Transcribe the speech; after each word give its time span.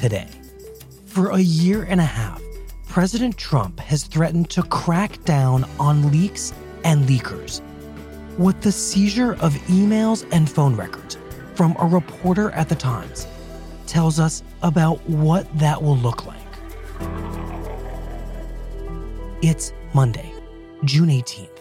Today, 0.00 0.28
for 1.04 1.32
a 1.32 1.40
year 1.40 1.82
and 1.82 2.00
a 2.00 2.04
half, 2.04 2.40
President 2.88 3.36
Trump 3.36 3.78
has 3.80 4.04
threatened 4.04 4.48
to 4.48 4.62
crack 4.62 5.22
down 5.24 5.66
on 5.78 6.10
leaks 6.10 6.54
and 6.84 7.06
leakers. 7.06 7.60
With 8.38 8.62
the 8.62 8.72
seizure 8.72 9.32
of 9.42 9.52
emails 9.68 10.26
and 10.32 10.48
phone 10.48 10.74
records 10.74 11.18
from 11.54 11.76
a 11.78 11.84
reporter 11.84 12.50
at 12.52 12.70
the 12.70 12.74
Times 12.76 13.26
tells 13.86 14.18
us 14.18 14.42
about 14.62 15.06
what 15.06 15.46
that 15.58 15.82
will 15.82 15.98
look 15.98 16.24
like. 16.24 16.38
It's 19.42 19.74
Monday, 19.92 20.32
June 20.86 21.10
18th. 21.10 21.58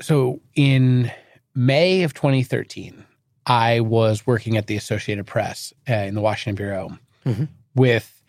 So 0.00 0.40
in 0.54 1.10
May 1.56 2.04
of 2.04 2.14
2013, 2.14 3.04
I 3.46 3.80
was 3.80 4.26
working 4.26 4.56
at 4.56 4.66
the 4.66 4.76
Associated 4.76 5.26
Press 5.26 5.72
uh, 5.88 5.94
in 5.94 6.14
the 6.14 6.20
Washington 6.20 6.56
Bureau 6.56 6.98
mm-hmm. 7.24 7.44
with 7.74 8.22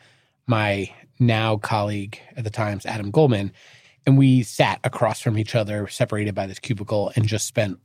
my 0.46 0.92
now 1.20 1.58
colleague 1.58 2.20
at 2.36 2.44
the 2.44 2.50
Times, 2.50 2.86
Adam 2.86 3.10
Goldman. 3.10 3.52
And 4.06 4.18
we 4.18 4.44
sat 4.44 4.80
across 4.84 5.20
from 5.20 5.38
each 5.38 5.56
other, 5.56 5.88
separated 5.88 6.34
by 6.36 6.46
this 6.46 6.60
cubicle, 6.60 7.12
and 7.16 7.28
just 7.28 7.48
spent 7.48 7.80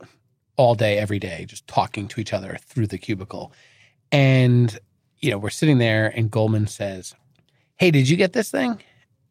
all 0.55 0.75
day, 0.75 0.97
every 0.97 1.19
day, 1.19 1.45
just 1.45 1.67
talking 1.67 2.07
to 2.07 2.21
each 2.21 2.31
other 2.31 2.57
through 2.61 2.87
the 2.87 2.97
cubicle. 2.97 3.51
And, 4.11 4.77
you 5.19 5.31
know, 5.31 5.39
we're 5.39 5.49
sitting 5.49 5.79
there, 5.79 6.13
and 6.15 6.29
Goldman 6.29 6.67
says, 6.67 7.15
Hey, 7.77 7.91
did 7.91 8.07
you 8.07 8.15
get 8.15 8.33
this 8.33 8.51
thing? 8.51 8.79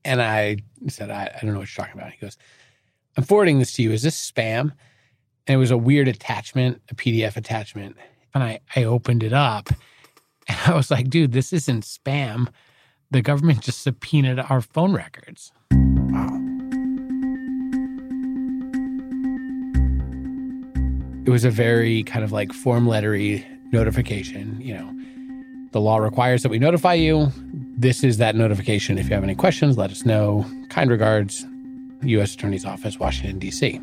And 0.05 0.21
I 0.21 0.59
said, 0.89 1.11
I, 1.11 1.31
I 1.35 1.39
don't 1.41 1.55
know 1.55 1.61
what 1.61 1.77
you're 1.77 1.85
talking 1.85 1.99
about. 1.99 2.13
He 2.13 2.19
goes, 2.19 2.37
I'm 3.17 3.23
forwarding 3.23 3.61
this 3.61 3.73
to 3.75 3.83
you. 3.83 3.93
Is 3.93 4.03
this 4.03 4.31
spam? 4.31 4.73
And 5.47 5.55
it 5.55 5.59
was 5.59 5.71
a 5.71 5.77
weird 5.77 6.09
attachment, 6.09 6.81
a 6.91 6.95
PDF 6.95 7.37
attachment. 7.37 7.97
And 8.35 8.43
I, 8.43 8.61
I 8.77 8.85
opened 8.85 9.23
it 9.23 9.33
up 9.33 9.69
and 10.49 10.59
I 10.67 10.75
was 10.75 10.91
like, 10.91 11.09
dude, 11.09 11.33
this 11.33 11.53
isn't 11.53 11.85
spam. 11.85 12.49
The 13.11 13.23
government 13.23 13.61
just 13.61 13.83
subpoenaed 13.83 14.39
our 14.39 14.61
phone 14.61 14.95
records. 14.95 15.53
Wow. 15.73 16.39
It 21.25 21.31
was 21.31 21.45
a 21.45 21.51
very 21.51 22.03
kind 22.05 22.25
of 22.25 22.33
like 22.33 22.53
form 22.53 22.87
lettery 22.87 23.45
notification. 23.73 24.61
You 24.61 24.75
know, 24.75 24.97
the 25.73 25.81
law 25.81 25.99
requires 25.99 26.43
that 26.43 26.49
we 26.49 26.59
notify 26.59 26.95
you. 26.95 27.31
This 27.77 28.03
is 28.03 28.19
that 28.19 28.35
notification. 28.35 28.99
If 28.99 29.09
you 29.09 29.15
have 29.15 29.25
any 29.25 29.35
questions, 29.35 29.79
let 29.79 29.91
us 29.91 30.05
know. 30.05 30.47
Kind 30.69 30.91
regards, 30.91 31.45
U.S. 32.03 32.35
Attorney's 32.35 32.65
Office, 32.65 32.99
Washington, 32.99 33.39
D.C. 33.39 33.81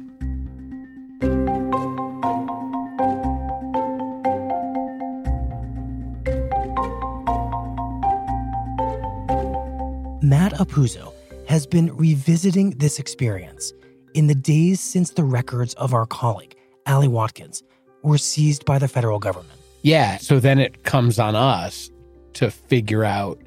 Apuzzo 10.59 11.13
has 11.47 11.65
been 11.65 11.95
revisiting 11.95 12.71
this 12.71 12.99
experience 12.99 13.71
in 14.13 14.27
the 14.27 14.35
days 14.35 14.81
since 14.81 15.11
the 15.11 15.23
records 15.23 15.73
of 15.75 15.93
our 15.93 16.05
colleague, 16.05 16.55
Ali 16.85 17.07
Watkins, 17.07 17.63
were 18.03 18.17
seized 18.17 18.65
by 18.65 18.77
the 18.77 18.87
federal 18.87 19.19
government. 19.19 19.57
Yeah. 19.81 20.17
So 20.17 20.39
then 20.39 20.59
it 20.59 20.83
comes 20.83 21.17
on 21.17 21.35
us 21.35 21.89
to 22.33 22.51
figure 22.51 23.05
out 23.05 23.41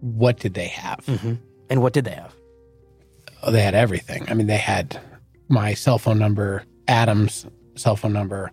what 0.00 0.38
did 0.38 0.54
they 0.54 0.68
have. 0.68 1.04
Mm-hmm. 1.06 1.34
And 1.68 1.82
what 1.82 1.92
did 1.92 2.06
they 2.06 2.12
have? 2.12 2.34
Oh, 3.42 3.52
they 3.52 3.62
had 3.62 3.74
everything. 3.74 4.24
I 4.30 4.34
mean, 4.34 4.46
they 4.46 4.56
had 4.56 4.98
my 5.48 5.74
cell 5.74 5.98
phone 5.98 6.18
number, 6.18 6.64
Adam's 6.88 7.46
cell 7.74 7.94
phone 7.94 8.14
number, 8.14 8.50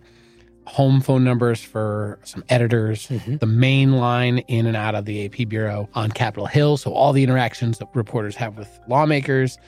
home 0.66 1.00
phone 1.00 1.24
numbers 1.24 1.62
for 1.62 2.18
some 2.24 2.44
editors, 2.48 3.06
mm-hmm. 3.06 3.36
the 3.36 3.46
main 3.46 3.92
line 3.92 4.38
in 4.38 4.66
and 4.66 4.76
out 4.76 4.94
of 4.94 5.04
the 5.04 5.24
AP 5.24 5.48
Bureau 5.48 5.88
on 5.94 6.10
Capitol 6.10 6.46
Hill. 6.46 6.76
So, 6.76 6.92
all 6.92 7.12
the 7.12 7.22
interactions 7.22 7.78
that 7.78 7.88
reporters 7.94 8.36
have 8.36 8.58
with 8.58 8.68
lawmakers. 8.88 9.58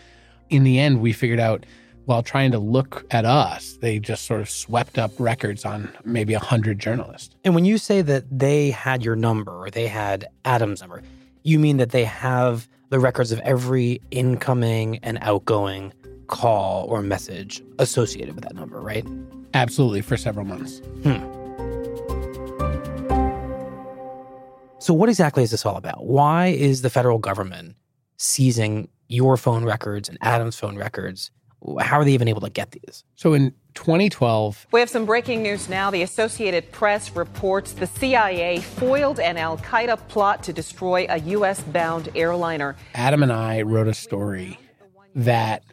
In 0.50 0.64
the 0.64 0.78
end, 0.78 1.00
we 1.00 1.12
figured 1.12 1.40
out 1.40 1.66
while 2.06 2.22
trying 2.22 2.50
to 2.50 2.58
look 2.58 3.04
at 3.10 3.26
us, 3.26 3.76
they 3.82 3.98
just 3.98 4.24
sort 4.24 4.40
of 4.40 4.48
swept 4.48 4.98
up 4.98 5.10
records 5.18 5.66
on 5.66 5.90
maybe 6.06 6.32
100 6.32 6.78
journalists. 6.78 7.34
And 7.44 7.54
when 7.54 7.66
you 7.66 7.76
say 7.76 8.00
that 8.00 8.24
they 8.30 8.70
had 8.70 9.04
your 9.04 9.14
number 9.14 9.52
or 9.52 9.68
they 9.68 9.88
had 9.88 10.26
Adam's 10.46 10.80
number, 10.80 11.02
you 11.42 11.58
mean 11.58 11.76
that 11.76 11.90
they 11.90 12.04
have 12.04 12.66
the 12.88 12.98
records 12.98 13.30
of 13.30 13.40
every 13.40 14.00
incoming 14.10 14.98
and 15.02 15.18
outgoing 15.20 15.92
call 16.28 16.86
or 16.88 17.02
message 17.02 17.62
associated 17.78 18.34
with 18.34 18.44
that 18.44 18.54
number, 18.54 18.80
right? 18.80 19.06
Absolutely, 19.54 20.02
for 20.02 20.16
several 20.16 20.46
months. 20.46 20.80
Hmm. 21.02 21.38
So, 24.80 24.94
what 24.94 25.08
exactly 25.08 25.42
is 25.42 25.50
this 25.50 25.66
all 25.66 25.76
about? 25.76 26.06
Why 26.06 26.46
is 26.46 26.82
the 26.82 26.90
federal 26.90 27.18
government 27.18 27.76
seizing 28.16 28.88
your 29.08 29.36
phone 29.36 29.64
records 29.64 30.08
and 30.08 30.16
Adam's 30.20 30.56
phone 30.56 30.76
records? 30.76 31.30
How 31.80 31.98
are 31.98 32.04
they 32.04 32.12
even 32.12 32.28
able 32.28 32.40
to 32.42 32.50
get 32.50 32.70
these? 32.70 33.02
So, 33.16 33.34
in 33.34 33.52
2012, 33.74 34.68
we 34.70 34.80
have 34.80 34.88
some 34.88 35.04
breaking 35.04 35.42
news 35.42 35.68
now. 35.68 35.90
The 35.90 36.02
Associated 36.02 36.70
Press 36.70 37.14
reports 37.16 37.72
the 37.72 37.86
CIA 37.86 38.60
foiled 38.60 39.18
an 39.18 39.36
Al 39.36 39.58
Qaeda 39.58 40.06
plot 40.08 40.44
to 40.44 40.52
destroy 40.52 41.06
a 41.08 41.18
U.S. 41.18 41.60
bound 41.62 42.10
airliner. 42.14 42.76
Adam 42.94 43.22
and 43.22 43.32
I 43.32 43.62
wrote 43.62 43.88
a 43.88 43.94
story 43.94 44.58
that 45.16 45.64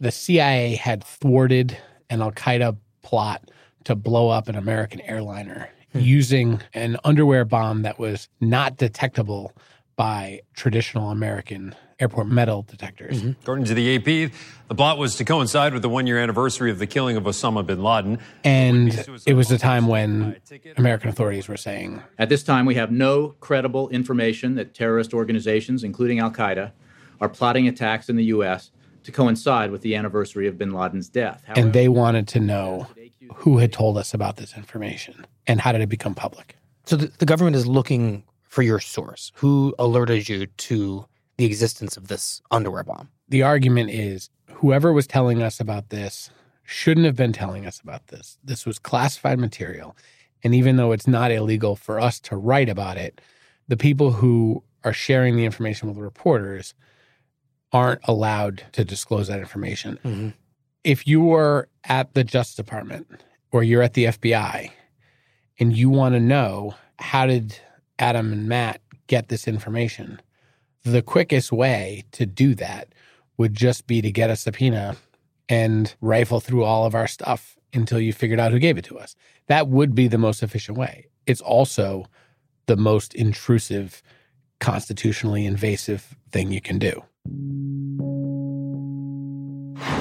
the 0.00 0.10
CIA 0.10 0.74
had 0.74 1.04
thwarted 1.04 1.76
an 2.08 2.22
Al 2.22 2.32
Qaeda 2.32 2.76
plot 3.02 3.50
to 3.84 3.94
blow 3.94 4.30
up 4.30 4.48
an 4.48 4.56
American 4.56 5.00
airliner 5.02 5.70
hmm. 5.92 6.00
using 6.00 6.60
an 6.74 6.96
underwear 7.04 7.44
bomb 7.44 7.82
that 7.82 7.98
was 7.98 8.28
not 8.40 8.76
detectable 8.76 9.52
by 9.96 10.40
traditional 10.54 11.10
American 11.10 11.74
airport 11.98 12.26
metal 12.26 12.62
detectors. 12.62 13.20
Mm-hmm. 13.20 13.42
According 13.42 13.66
to 13.66 13.74
the 13.74 13.96
AP, 13.96 14.32
the 14.68 14.74
plot 14.74 14.96
was 14.96 15.16
to 15.16 15.24
coincide 15.26 15.74
with 15.74 15.82
the 15.82 15.90
one 15.90 16.06
year 16.06 16.18
anniversary 16.18 16.70
of 16.70 16.78
the 16.78 16.86
killing 16.86 17.18
of 17.18 17.24
Osama 17.24 17.66
bin 17.66 17.82
Laden. 17.82 18.18
And 18.42 18.94
it 19.26 19.34
was 19.34 19.50
a 19.50 19.58
time 19.58 19.86
when 19.86 20.36
American 20.78 21.10
authorities 21.10 21.48
were 21.48 21.58
saying 21.58 22.02
At 22.18 22.30
this 22.30 22.42
time, 22.42 22.64
we 22.64 22.76
have 22.76 22.90
no 22.90 23.34
credible 23.40 23.90
information 23.90 24.54
that 24.54 24.72
terrorist 24.72 25.12
organizations, 25.12 25.84
including 25.84 26.18
Al 26.18 26.30
Qaeda, 26.30 26.72
are 27.20 27.28
plotting 27.28 27.68
attacks 27.68 28.08
in 28.08 28.16
the 28.16 28.24
U.S 28.24 28.70
to 29.04 29.12
coincide 29.12 29.70
with 29.70 29.82
the 29.82 29.94
anniversary 29.94 30.46
of 30.46 30.58
bin 30.58 30.72
Laden's 30.72 31.08
death. 31.08 31.42
However, 31.46 31.60
and 31.60 31.72
they 31.72 31.88
wanted 31.88 32.28
to 32.28 32.40
know 32.40 32.86
who 33.34 33.58
had 33.58 33.72
told 33.72 33.96
us 33.96 34.14
about 34.14 34.36
this 34.36 34.56
information 34.56 35.26
and 35.46 35.60
how 35.60 35.72
did 35.72 35.80
it 35.80 35.88
become 35.88 36.14
public. 36.14 36.56
So 36.84 36.96
the, 36.96 37.06
the 37.18 37.26
government 37.26 37.56
is 37.56 37.66
looking 37.66 38.24
for 38.42 38.62
your 38.62 38.80
source. 38.80 39.32
Who 39.36 39.74
alerted 39.78 40.28
you 40.28 40.46
to 40.46 41.06
the 41.36 41.44
existence 41.44 41.96
of 41.96 42.08
this 42.08 42.42
underwear 42.50 42.82
bomb? 42.82 43.08
The 43.28 43.42
argument 43.42 43.90
is 43.90 44.28
whoever 44.54 44.92
was 44.92 45.06
telling 45.06 45.42
us 45.42 45.60
about 45.60 45.90
this 45.90 46.30
shouldn't 46.64 47.06
have 47.06 47.16
been 47.16 47.32
telling 47.32 47.66
us 47.66 47.80
about 47.80 48.08
this. 48.08 48.38
This 48.44 48.66
was 48.66 48.78
classified 48.78 49.38
material. 49.38 49.96
And 50.42 50.54
even 50.54 50.76
though 50.76 50.92
it's 50.92 51.06
not 51.06 51.30
illegal 51.30 51.76
for 51.76 52.00
us 52.00 52.18
to 52.20 52.36
write 52.36 52.68
about 52.68 52.96
it, 52.96 53.20
the 53.68 53.76
people 53.76 54.12
who 54.12 54.62
are 54.84 54.92
sharing 54.92 55.36
the 55.36 55.44
information 55.44 55.88
with 55.88 55.96
the 55.96 56.02
reporters 56.02 56.74
aren't 57.72 58.00
allowed 58.04 58.64
to 58.72 58.84
disclose 58.84 59.28
that 59.28 59.38
information. 59.38 59.98
Mm-hmm. 60.04 60.28
If 60.84 61.06
you 61.06 61.20
were 61.20 61.68
at 61.84 62.14
the 62.14 62.24
Justice 62.24 62.56
Department 62.56 63.22
or 63.52 63.62
you're 63.62 63.82
at 63.82 63.94
the 63.94 64.06
FBI 64.06 64.70
and 65.58 65.76
you 65.76 65.90
want 65.90 66.14
to 66.14 66.20
know 66.20 66.74
how 66.98 67.26
did 67.26 67.58
Adam 67.98 68.32
and 68.32 68.48
Matt 68.48 68.80
get 69.06 69.28
this 69.28 69.46
information, 69.46 70.20
the 70.84 71.02
quickest 71.02 71.52
way 71.52 72.04
to 72.12 72.26
do 72.26 72.54
that 72.54 72.88
would 73.36 73.54
just 73.54 73.86
be 73.86 74.02
to 74.02 74.10
get 74.10 74.30
a 74.30 74.36
subpoena 74.36 74.96
and 75.48 75.94
rifle 76.00 76.40
through 76.40 76.64
all 76.64 76.86
of 76.86 76.94
our 76.94 77.06
stuff 77.06 77.56
until 77.72 78.00
you 78.00 78.12
figured 78.12 78.40
out 78.40 78.52
who 78.52 78.58
gave 78.58 78.78
it 78.78 78.84
to 78.84 78.98
us. 78.98 79.14
That 79.46 79.68
would 79.68 79.94
be 79.94 80.08
the 80.08 80.18
most 80.18 80.42
efficient 80.42 80.78
way. 80.78 81.06
It's 81.26 81.40
also 81.40 82.06
the 82.66 82.76
most 82.76 83.14
intrusive, 83.14 84.02
constitutionally 84.60 85.44
invasive 85.44 86.16
thing 86.30 86.52
you 86.52 86.60
can 86.60 86.78
do. 86.78 87.02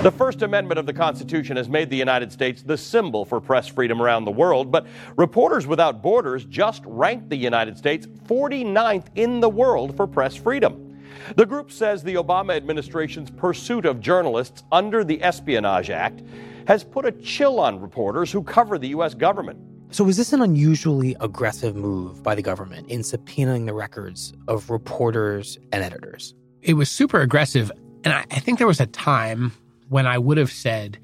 The 0.04 0.12
First 0.12 0.44
Amendment 0.44 0.80
of 0.80 0.86
the 0.86 0.94
Constitution 0.94 1.58
has 1.58 1.68
made 1.68 1.90
the 1.90 1.98
United 1.98 2.32
States 2.32 2.62
the 2.62 2.78
symbol 2.78 3.26
for 3.26 3.42
press 3.42 3.68
freedom 3.68 4.02
around 4.02 4.24
the 4.24 4.32
world, 4.32 4.72
but 4.72 4.88
Reporters 5.18 5.68
Without 5.68 6.02
Borders 6.02 6.46
just 6.46 6.84
ranked 6.86 7.30
the 7.30 7.36
United 7.36 7.78
States 7.78 8.08
49th 8.08 9.08
in 9.16 9.42
the 9.42 9.50
world 9.50 9.98
for 9.98 10.08
press 10.08 10.38
freedom. 10.38 10.98
The 11.36 11.46
group 11.46 11.70
says 11.70 12.02
the 12.02 12.16
Obama 12.16 12.56
administration's 12.56 13.30
pursuit 13.30 13.86
of 13.86 14.00
journalists 14.00 14.64
under 14.72 15.04
the 15.04 15.22
Espionage 15.22 15.90
Act 15.90 16.24
has 16.66 16.86
put 16.86 17.06
a 17.06 17.12
chill 17.12 17.60
on 17.60 17.82
reporters 17.82 18.32
who 18.32 18.42
cover 18.42 18.78
the 18.78 18.88
U.S. 18.90 19.14
government. 19.14 19.60
So, 19.92 20.06
was 20.06 20.16
this 20.16 20.32
an 20.32 20.42
unusually 20.42 21.18
aggressive 21.20 21.76
move 21.76 22.24
by 22.24 22.36
the 22.36 22.42
government 22.42 22.90
in 22.90 23.02
subpoenaing 23.02 23.66
the 23.66 23.74
records 23.74 24.32
of 24.48 24.70
reporters 24.70 25.58
and 25.74 25.84
editors? 25.84 26.36
It 26.62 26.74
was 26.74 26.90
super 26.90 27.22
aggressive. 27.22 27.72
And 28.04 28.14
I, 28.14 28.26
I 28.32 28.40
think 28.40 28.58
there 28.58 28.68
was 28.68 28.80
a 28.80 28.86
time 28.86 29.54
when 29.88 30.06
I 30.08 30.18
would 30.18 30.38
have 30.38 30.52
said, 30.52 30.98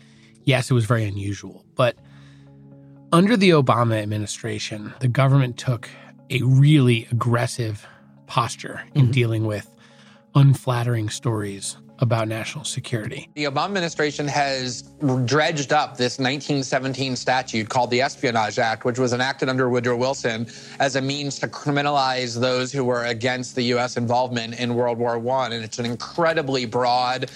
yes, 0.44 0.69
it 0.69 0.74
was 0.74 0.86
very 0.86 1.06
unusual. 1.06 1.66
But 1.75 1.98
under 3.12 3.38
the 3.38 3.52
Obama 3.52 4.02
administration, 4.02 4.94
the 5.00 5.07
government 5.07 5.57
took 5.57 5.90
a 6.30 6.42
really 6.42 7.07
aggressive 7.12 7.86
posture 8.28 8.84
in 8.94 9.04
mm-hmm. 9.04 9.12
dealing 9.12 9.46
with 9.46 9.72
unflattering 10.34 11.10
stories 11.10 11.78
about 12.00 12.27
national 12.27 12.63
security. 12.63 13.30
The 13.36 13.45
Obama 13.45 13.65
administration 13.65 14.27
has 14.27 14.83
dredged 15.25 15.71
up 15.71 15.97
this 15.97 16.19
1917 16.19 17.15
statute 17.15 17.69
called 17.69 17.89
the 17.89 18.01
Espionage 18.01 18.59
Act, 18.59 18.86
which 18.86 19.00
was 19.00 19.13
enacted 19.13 19.50
under 19.50 19.69
Woodrow 19.69 19.95
Wilson 19.97 20.47
as 20.80 20.95
a 20.95 21.01
means 21.01 21.39
to 21.39 21.47
criminalize 21.47 22.39
those 22.39 22.71
who 22.71 22.83
were 22.83 23.06
against 23.06 23.56
the 23.56 23.63
U.S. 23.63 23.97
involvement 23.97 24.59
in 24.59 24.75
World 24.75 24.97
War 24.97 25.15
I. 25.38 25.45
And 25.45 25.63
it's 25.63 25.80
an 25.80 25.86
incredibly 25.86 26.65
broad 26.65 27.30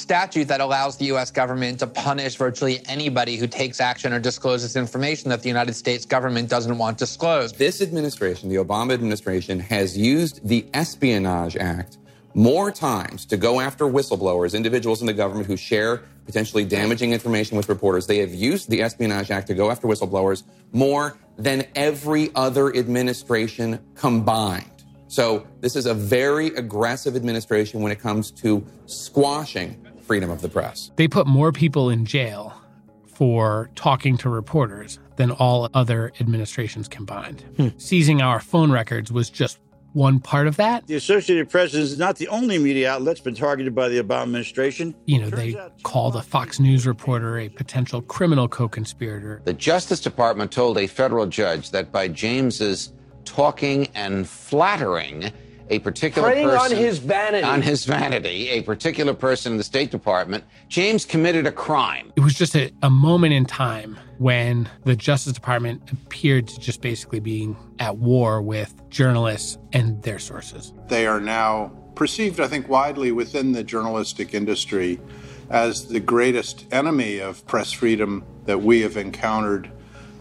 statute 0.00 0.48
that 0.48 0.60
allows 0.60 0.96
the 0.96 1.06
U.S. 1.06 1.30
government 1.30 1.78
to 1.80 1.86
punish 1.86 2.36
virtually 2.36 2.80
anybody 2.86 3.36
who 3.36 3.46
takes 3.46 3.80
action 3.80 4.12
or 4.12 4.20
discloses 4.20 4.76
information 4.76 5.28
that 5.30 5.42
the 5.42 5.48
United 5.48 5.74
States 5.74 6.04
government 6.04 6.48
doesn't 6.48 6.78
want 6.78 6.98
disclosed. 6.98 7.58
This 7.58 7.80
administration, 7.80 8.48
the 8.48 8.56
Obama 8.56 8.92
administration, 8.92 9.60
has 9.60 9.96
used 9.96 10.46
the 10.46 10.66
Espionage 10.74 11.56
Act 11.56 11.98
more 12.34 12.70
times 12.70 13.26
to 13.26 13.36
go 13.36 13.60
after 13.60 13.84
whistleblowers, 13.84 14.54
individuals 14.54 15.00
in 15.00 15.06
the 15.06 15.12
government 15.12 15.46
who 15.46 15.56
share 15.56 16.02
potentially 16.26 16.64
damaging 16.64 17.12
information 17.12 17.56
with 17.56 17.68
reporters. 17.68 18.06
They 18.06 18.18
have 18.18 18.32
used 18.32 18.70
the 18.70 18.82
Espionage 18.82 19.30
Act 19.30 19.48
to 19.48 19.54
go 19.54 19.70
after 19.70 19.88
whistleblowers 19.88 20.44
more 20.72 21.16
than 21.36 21.66
every 21.74 22.30
other 22.34 22.74
administration 22.74 23.80
combined. 23.94 24.66
So 25.08 25.44
this 25.60 25.74
is 25.74 25.86
a 25.86 25.94
very 25.94 26.48
aggressive 26.48 27.16
administration 27.16 27.80
when 27.80 27.90
it 27.90 27.98
comes 27.98 28.30
to 28.32 28.64
squashing 28.86 29.84
freedom 30.02 30.30
of 30.30 30.40
the 30.40 30.48
press. 30.48 30.92
They 30.96 31.08
put 31.08 31.26
more 31.26 31.50
people 31.50 31.90
in 31.90 32.04
jail 32.04 32.54
for 33.06 33.70
talking 33.74 34.16
to 34.18 34.28
reporters 34.28 34.98
than 35.16 35.30
all 35.32 35.68
other 35.74 36.12
administrations 36.20 36.88
combined. 36.88 37.44
Hmm. 37.56 37.68
Seizing 37.76 38.22
our 38.22 38.40
phone 38.40 38.70
records 38.70 39.12
was 39.12 39.28
just 39.30 39.58
one 39.92 40.20
part 40.20 40.46
of 40.46 40.56
that. 40.56 40.86
The 40.86 40.94
Associated 40.94 41.48
Press 41.50 41.74
is 41.74 41.98
not 41.98 42.16
the 42.16 42.28
only 42.28 42.58
media 42.58 42.92
outlet 42.92 43.16
that's 43.16 43.20
been 43.20 43.34
targeted 43.34 43.74
by 43.74 43.88
the 43.88 44.02
Obama 44.02 44.22
administration. 44.22 44.94
You 45.06 45.20
know, 45.20 45.30
they 45.30 45.56
called 45.82 46.16
a 46.16 46.22
Fox 46.22 46.60
News 46.60 46.86
reporter 46.86 47.38
a 47.38 47.48
potential 47.48 48.02
criminal 48.02 48.48
co 48.48 48.68
conspirator. 48.68 49.42
The 49.44 49.52
Justice 49.52 50.00
Department 50.00 50.52
told 50.52 50.78
a 50.78 50.86
federal 50.86 51.26
judge 51.26 51.70
that 51.70 51.90
by 51.90 52.08
James's 52.08 52.92
talking 53.24 53.88
and 53.94 54.28
flattering 54.28 55.32
a 55.70 55.78
particular 55.78 56.28
Preying 56.28 56.48
on 56.48 56.70
his 56.70 56.98
vanity. 56.98 57.44
on 57.44 57.62
his 57.62 57.84
vanity, 57.84 58.48
a 58.50 58.62
particular 58.62 59.14
person 59.14 59.52
in 59.52 59.58
the 59.58 59.64
State 59.64 59.90
Department, 59.90 60.44
James 60.68 61.04
committed 61.04 61.46
a 61.46 61.52
crime. 61.52 62.12
It 62.16 62.20
was 62.20 62.34
just 62.34 62.56
a, 62.56 62.72
a 62.82 62.90
moment 62.90 63.32
in 63.32 63.46
time 63.46 63.96
when 64.18 64.68
the 64.84 64.96
Justice 64.96 65.32
Department 65.32 65.90
appeared 65.92 66.48
to 66.48 66.60
just 66.60 66.82
basically 66.82 67.20
being 67.20 67.56
at 67.78 67.96
war 67.96 68.42
with 68.42 68.74
journalists 68.90 69.56
and 69.72 70.02
their 70.02 70.18
sources. 70.18 70.72
They 70.88 71.06
are 71.06 71.20
now 71.20 71.72
perceived, 71.94 72.40
I 72.40 72.48
think, 72.48 72.68
widely 72.68 73.12
within 73.12 73.52
the 73.52 73.62
journalistic 73.62 74.34
industry 74.34 75.00
as 75.50 75.88
the 75.88 76.00
greatest 76.00 76.66
enemy 76.72 77.18
of 77.18 77.46
press 77.46 77.72
freedom 77.72 78.24
that 78.46 78.62
we 78.62 78.80
have 78.80 78.96
encountered 78.96 79.70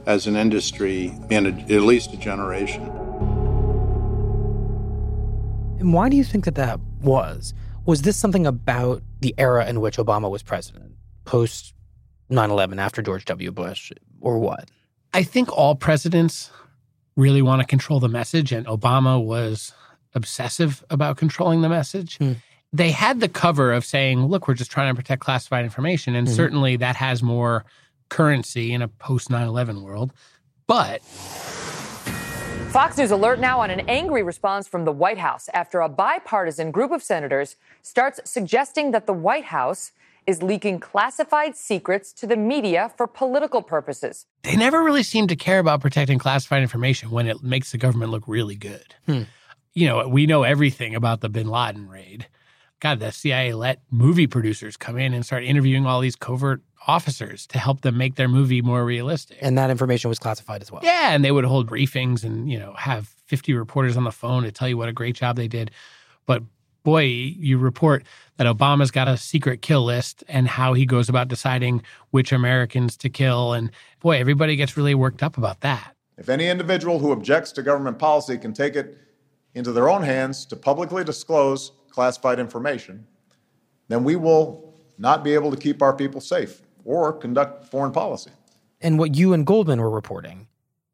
as 0.05 0.27
an 0.27 0.35
industry 0.35 1.17
in 1.29 1.45
a, 1.45 1.49
at 1.49 1.81
least 1.81 2.13
a 2.13 2.17
generation. 2.17 3.08
And 5.79 5.93
why 5.93 6.09
do 6.09 6.17
you 6.17 6.23
think 6.23 6.45
that 6.45 6.55
that 6.55 6.79
was? 7.01 7.53
Was 7.85 8.01
this 8.03 8.17
something 8.17 8.45
about 8.45 9.01
the 9.21 9.33
era 9.37 9.65
in 9.67 9.81
which 9.81 9.97
Obama 9.97 10.29
was 10.29 10.43
president, 10.43 10.91
post 11.25 11.73
9 12.29 12.51
11, 12.51 12.77
after 12.79 13.01
George 13.01 13.25
W. 13.25 13.51
Bush, 13.51 13.91
or 14.21 14.37
what? 14.39 14.69
I 15.13 15.23
think 15.23 15.51
all 15.51 15.75
presidents 15.75 16.51
really 17.15 17.41
want 17.41 17.61
to 17.61 17.67
control 17.67 17.99
the 17.99 18.07
message, 18.09 18.51
and 18.51 18.65
Obama 18.67 19.23
was 19.23 19.73
obsessive 20.13 20.83
about 20.89 21.17
controlling 21.17 21.61
the 21.61 21.69
message. 21.69 22.19
They 22.71 22.91
had 22.91 23.19
the 23.19 23.27
cover 23.29 23.73
of 23.73 23.83
saying, 23.83 24.25
look, 24.27 24.47
we're 24.47 24.53
just 24.53 24.69
trying 24.69 24.93
to 24.93 24.95
protect 25.01 25.21
classified 25.21 25.63
information. 25.65 26.13
And 26.15 26.27
Mhm. 26.27 26.35
certainly 26.35 26.75
that 26.77 26.95
has 26.97 27.23
more 27.23 27.65
currency 28.09 28.73
in 28.73 28.81
a 28.83 28.87
post 28.87 29.29
9 29.31 29.47
11 29.47 29.81
world. 29.81 30.13
But 30.67 31.01
Fox 32.69 32.99
News 32.99 33.09
alert 33.09 33.39
now 33.39 33.61
on 33.61 33.71
an 33.71 33.79
angry 33.89 34.21
response 34.21 34.67
from 34.67 34.85
the 34.85 34.91
White 34.91 35.17
House 35.17 35.49
after 35.55 35.81
a 35.81 35.89
bipartisan 35.89 36.69
group 36.69 36.91
of 36.91 37.01
senators 37.01 37.55
starts 37.81 38.19
suggesting 38.25 38.91
that 38.91 39.07
the 39.07 39.13
White 39.13 39.45
House 39.45 39.91
is 40.27 40.43
leaking 40.43 40.79
classified 40.79 41.57
secrets 41.57 42.13
to 42.13 42.27
the 42.27 42.37
media 42.37 42.91
for 42.95 43.07
political 43.07 43.63
purposes. 43.63 44.27
they 44.43 44.55
never 44.55 44.83
really 44.83 45.01
seem 45.01 45.25
to 45.25 45.35
care 45.35 45.57
about 45.57 45.81
protecting 45.81 46.19
classified 46.19 46.61
information 46.61 47.09
when 47.09 47.25
it 47.25 47.41
makes 47.41 47.71
the 47.71 47.77
government 47.79 48.11
look 48.11 48.27
really 48.27 48.55
good. 48.55 48.93
Hmm. 49.07 49.23
You 49.73 49.87
know, 49.87 50.07
we 50.07 50.27
know 50.27 50.43
everything 50.43 50.93
about 50.93 51.21
the 51.21 51.29
bin 51.29 51.47
Laden 51.47 51.89
raid. 51.89 52.27
God, 52.79 52.99
the 52.99 53.11
CIA 53.11 53.53
let 53.53 53.81
movie 53.89 54.27
producers 54.27 54.77
come 54.77 54.97
in 54.97 55.15
and 55.15 55.25
start 55.25 55.43
interviewing 55.43 55.87
all 55.87 56.01
these 56.01 56.15
covert 56.15 56.61
officers 56.87 57.45
to 57.47 57.59
help 57.59 57.81
them 57.81 57.97
make 57.97 58.15
their 58.15 58.27
movie 58.27 58.61
more 58.61 58.85
realistic. 58.85 59.37
And 59.41 59.57
that 59.57 59.69
information 59.69 60.09
was 60.09 60.19
classified 60.19 60.61
as 60.61 60.71
well. 60.71 60.81
Yeah, 60.83 61.13
and 61.13 61.23
they 61.23 61.31
would 61.31 61.45
hold 61.45 61.69
briefings 61.69 62.23
and, 62.23 62.51
you 62.51 62.57
know, 62.57 62.73
have 62.73 63.07
50 63.25 63.53
reporters 63.53 63.97
on 63.97 64.03
the 64.03 64.11
phone 64.11 64.43
to 64.43 64.51
tell 64.51 64.67
you 64.67 64.77
what 64.77 64.89
a 64.89 64.93
great 64.93 65.15
job 65.15 65.35
they 65.35 65.47
did. 65.47 65.71
But 66.25 66.43
boy, 66.83 67.03
you 67.03 67.57
report 67.57 68.03
that 68.37 68.47
Obama's 68.47 68.91
got 68.91 69.07
a 69.07 69.17
secret 69.17 69.61
kill 69.61 69.83
list 69.83 70.23
and 70.27 70.47
how 70.47 70.73
he 70.73 70.85
goes 70.85 71.09
about 71.09 71.27
deciding 71.27 71.83
which 72.11 72.31
Americans 72.31 72.95
to 72.97 73.09
kill. 73.09 73.53
And 73.53 73.71
boy, 73.99 74.17
everybody 74.17 74.55
gets 74.55 74.77
really 74.77 74.95
worked 74.95 75.21
up 75.21 75.37
about 75.37 75.61
that. 75.61 75.95
If 76.17 76.29
any 76.29 76.47
individual 76.47 76.99
who 76.99 77.11
objects 77.11 77.51
to 77.53 77.61
government 77.61 77.99
policy 77.99 78.37
can 78.37 78.53
take 78.53 78.75
it 78.75 78.97
into 79.53 79.71
their 79.71 79.89
own 79.89 80.03
hands 80.03 80.45
to 80.47 80.55
publicly 80.55 81.03
disclose 81.03 81.71
classified 81.89 82.39
information, 82.39 83.05
then 83.87 84.03
we 84.03 84.15
will 84.15 84.73
not 84.97 85.23
be 85.23 85.33
able 85.33 85.51
to 85.51 85.57
keep 85.57 85.81
our 85.81 85.93
people 85.93 86.21
safe 86.21 86.61
or 86.89 87.13
conduct 87.13 87.63
foreign 87.65 87.91
policy. 87.91 88.31
And 88.81 88.97
what 88.97 89.15
you 89.15 89.31
and 89.31 89.45
Goldman 89.45 89.79
were 89.79 89.91
reporting 89.91 90.47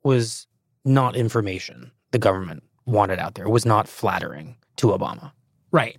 was 0.03 0.45
not 0.83 1.15
information 1.15 1.89
the 2.11 2.19
government 2.19 2.63
wanted 2.85 3.17
out 3.17 3.35
there. 3.35 3.45
It 3.45 3.49
was 3.49 3.65
not 3.65 3.87
flattering 3.87 4.57
to 4.75 4.87
Obama. 4.87 5.31
Right. 5.71 5.97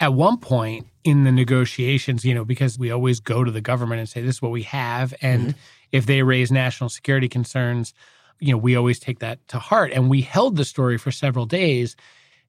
At 0.00 0.14
one 0.14 0.38
point 0.38 0.88
in 1.04 1.22
the 1.22 1.30
negotiations, 1.30 2.24
you 2.24 2.34
know, 2.34 2.44
because 2.44 2.76
we 2.76 2.90
always 2.90 3.20
go 3.20 3.44
to 3.44 3.52
the 3.52 3.60
government 3.60 4.00
and 4.00 4.08
say, 4.08 4.20
this 4.20 4.36
is 4.36 4.42
what 4.42 4.50
we 4.50 4.62
have. 4.64 5.14
And 5.22 5.42
mm-hmm. 5.42 5.58
if 5.92 6.06
they 6.06 6.24
raise 6.24 6.50
national 6.50 6.90
security 6.90 7.28
concerns, 7.28 7.94
you 8.40 8.50
know, 8.50 8.58
we 8.58 8.74
always 8.74 8.98
take 8.98 9.20
that 9.20 9.46
to 9.46 9.60
heart. 9.60 9.92
And 9.92 10.10
we 10.10 10.22
held 10.22 10.56
the 10.56 10.64
story 10.64 10.98
for 10.98 11.12
several 11.12 11.46
days 11.46 11.94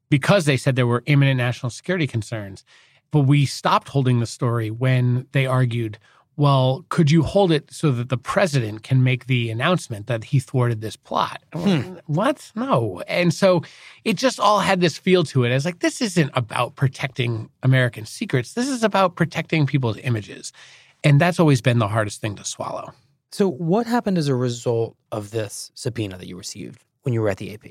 because 0.09 0.45
they 0.45 0.57
said 0.57 0.75
there 0.75 0.87
were 0.87 1.03
imminent 1.05 1.37
national 1.37 1.69
security 1.69 2.07
concerns. 2.07 2.65
But 3.11 3.21
we 3.21 3.45
stopped 3.45 3.87
holding 3.87 4.19
the 4.19 4.25
story 4.25 4.71
when 4.71 5.27
they 5.31 5.45
argued, 5.45 5.99
well, 6.37 6.85
could 6.89 7.09
you 7.09 7.23
hold 7.23 7.51
it 7.51 7.71
so 7.71 7.91
that 7.91 8.09
the 8.09 8.17
president 8.17 8.83
can 8.83 9.03
make 9.03 9.27
the 9.27 9.49
announcement 9.49 10.07
that 10.07 10.25
he 10.25 10.39
thwarted 10.39 10.81
this 10.81 10.95
plot? 10.95 11.41
Hmm. 11.53 11.95
What? 12.07 12.51
No. 12.55 13.01
And 13.07 13.33
so 13.33 13.63
it 14.03 14.17
just 14.17 14.39
all 14.39 14.59
had 14.59 14.81
this 14.81 14.97
feel 14.97 15.23
to 15.25 15.45
it 15.45 15.51
as 15.51 15.63
like, 15.63 15.79
this 15.79 16.01
isn't 16.01 16.31
about 16.33 16.75
protecting 16.75 17.49
American 17.63 18.05
secrets. 18.05 18.53
This 18.53 18.67
is 18.67 18.83
about 18.83 19.15
protecting 19.15 19.65
people's 19.65 19.97
images. 19.99 20.51
And 21.03 21.21
that's 21.21 21.39
always 21.39 21.61
been 21.61 21.79
the 21.79 21.87
hardest 21.87 22.19
thing 22.19 22.35
to 22.35 22.43
swallow. 22.43 22.91
So, 23.31 23.49
what 23.49 23.85
happened 23.85 24.17
as 24.17 24.27
a 24.27 24.35
result 24.35 24.95
of 25.11 25.31
this 25.31 25.71
subpoena 25.75 26.17
that 26.17 26.27
you 26.27 26.37
received 26.37 26.83
when 27.03 27.13
you 27.13 27.21
were 27.21 27.29
at 27.29 27.37
the 27.37 27.53
AP? 27.53 27.65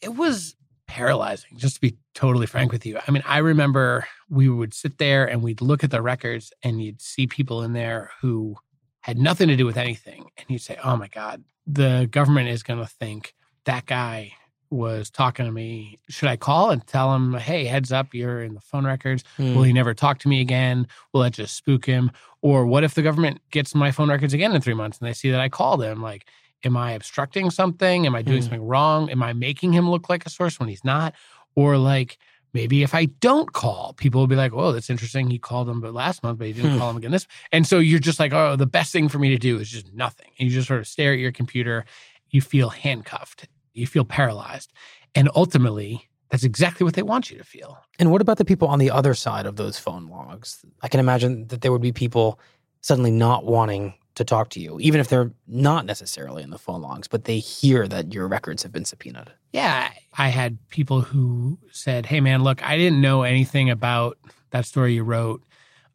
It 0.00 0.14
was 0.16 0.56
paralyzing, 0.90 1.56
just 1.56 1.76
to 1.76 1.80
be 1.80 1.96
totally 2.14 2.46
frank 2.46 2.72
with 2.72 2.84
you. 2.84 2.98
I 3.06 3.10
mean, 3.12 3.22
I 3.24 3.38
remember 3.38 4.06
we 4.28 4.48
would 4.48 4.74
sit 4.74 4.98
there 4.98 5.24
and 5.24 5.40
we'd 5.40 5.60
look 5.60 5.84
at 5.84 5.92
the 5.92 6.02
records 6.02 6.52
and 6.64 6.82
you'd 6.82 7.00
see 7.00 7.28
people 7.28 7.62
in 7.62 7.72
there 7.72 8.10
who 8.20 8.56
had 9.02 9.16
nothing 9.16 9.46
to 9.46 9.56
do 9.56 9.64
with 9.64 9.76
anything. 9.76 10.28
And 10.36 10.46
you'd 10.48 10.62
say, 10.62 10.76
oh 10.82 10.96
my 10.96 11.06
God, 11.06 11.44
the 11.64 12.08
government 12.10 12.48
is 12.48 12.64
going 12.64 12.80
to 12.80 12.86
think 12.86 13.34
that 13.66 13.86
guy 13.86 14.32
was 14.68 15.10
talking 15.10 15.46
to 15.46 15.52
me. 15.52 16.00
Should 16.08 16.28
I 16.28 16.36
call 16.36 16.70
and 16.70 16.84
tell 16.86 17.14
him, 17.14 17.34
hey, 17.34 17.64
heads 17.64 17.92
up, 17.92 18.12
you're 18.12 18.42
in 18.42 18.54
the 18.54 18.60
phone 18.60 18.84
records? 18.84 19.22
Mm. 19.38 19.54
Will 19.54 19.62
he 19.62 19.72
never 19.72 19.94
talk 19.94 20.18
to 20.20 20.28
me 20.28 20.40
again? 20.40 20.88
Will 21.12 21.22
that 21.22 21.32
just 21.32 21.56
spook 21.56 21.86
him? 21.86 22.10
Or 22.42 22.66
what 22.66 22.82
if 22.82 22.94
the 22.94 23.02
government 23.02 23.40
gets 23.52 23.74
my 23.74 23.92
phone 23.92 24.10
records 24.10 24.34
again 24.34 24.54
in 24.54 24.60
three 24.60 24.74
months 24.74 24.98
and 24.98 25.08
they 25.08 25.12
see 25.12 25.30
that 25.30 25.40
I 25.40 25.48
called 25.48 25.82
him? 25.82 26.02
Like, 26.02 26.26
am 26.64 26.76
I 26.76 26.92
obstructing 26.92 27.50
something? 27.50 28.06
Am 28.06 28.14
I 28.14 28.22
doing 28.22 28.40
mm. 28.40 28.42
something 28.42 28.66
wrong? 28.66 29.10
Am 29.10 29.22
I 29.22 29.32
making 29.32 29.72
him 29.72 29.90
look 29.90 30.08
like 30.08 30.26
a 30.26 30.30
source 30.30 30.58
when 30.58 30.68
he's 30.68 30.84
not? 30.84 31.14
Or 31.54 31.76
like 31.76 32.18
maybe 32.52 32.82
if 32.82 32.94
I 32.94 33.06
don't 33.06 33.52
call, 33.52 33.94
people 33.96 34.20
will 34.20 34.28
be 34.28 34.36
like, 34.36 34.52
"Oh, 34.52 34.72
that's 34.72 34.90
interesting. 34.90 35.30
He 35.30 35.38
called 35.38 35.68
him, 35.68 35.80
but 35.80 35.94
last 35.94 36.22
month, 36.22 36.38
but 36.38 36.46
he 36.46 36.52
didn't 36.52 36.72
hmm. 36.72 36.78
call 36.78 36.90
him 36.90 36.96
again 36.96 37.10
this." 37.10 37.26
And 37.52 37.66
so 37.66 37.78
you're 37.78 37.98
just 37.98 38.20
like, 38.20 38.32
"Oh, 38.32 38.56
the 38.56 38.66
best 38.66 38.92
thing 38.92 39.08
for 39.08 39.18
me 39.18 39.30
to 39.30 39.38
do 39.38 39.58
is 39.58 39.70
just 39.70 39.92
nothing." 39.92 40.30
And 40.38 40.48
you 40.48 40.54
just 40.54 40.68
sort 40.68 40.80
of 40.80 40.86
stare 40.86 41.12
at 41.12 41.18
your 41.18 41.32
computer. 41.32 41.84
You 42.30 42.40
feel 42.40 42.70
handcuffed. 42.70 43.48
You 43.72 43.86
feel 43.86 44.04
paralyzed, 44.04 44.72
and 45.14 45.30
ultimately. 45.34 46.06
That's 46.30 46.44
exactly 46.44 46.84
what 46.84 46.94
they 46.94 47.02
want 47.02 47.28
you 47.28 47.38
to 47.38 47.42
feel. 47.42 47.76
And 47.98 48.12
what 48.12 48.20
about 48.20 48.38
the 48.38 48.44
people 48.44 48.68
on 48.68 48.78
the 48.78 48.88
other 48.88 49.14
side 49.14 49.46
of 49.46 49.56
those 49.56 49.80
phone 49.80 50.06
logs? 50.06 50.64
I 50.80 50.86
can 50.86 51.00
imagine 51.00 51.48
that 51.48 51.60
there 51.60 51.72
would 51.72 51.82
be 51.82 51.90
people 51.90 52.38
suddenly 52.82 53.10
not 53.10 53.46
wanting 53.46 53.94
to 54.20 54.24
talk 54.24 54.50
to 54.50 54.60
you, 54.60 54.78
even 54.80 55.00
if 55.00 55.08
they're 55.08 55.32
not 55.48 55.86
necessarily 55.86 56.42
in 56.42 56.50
the 56.50 56.58
phone 56.58 56.82
logs, 56.82 57.08
but 57.08 57.24
they 57.24 57.38
hear 57.38 57.88
that 57.88 58.12
your 58.12 58.28
records 58.28 58.62
have 58.62 58.70
been 58.70 58.84
subpoenaed. 58.84 59.32
Yeah. 59.50 59.90
I 60.18 60.28
had 60.28 60.58
people 60.68 61.00
who 61.00 61.58
said, 61.72 62.04
Hey, 62.04 62.20
man, 62.20 62.44
look, 62.44 62.62
I 62.62 62.76
didn't 62.76 63.00
know 63.00 63.22
anything 63.22 63.70
about 63.70 64.18
that 64.50 64.66
story 64.66 64.92
you 64.92 65.04
wrote. 65.04 65.42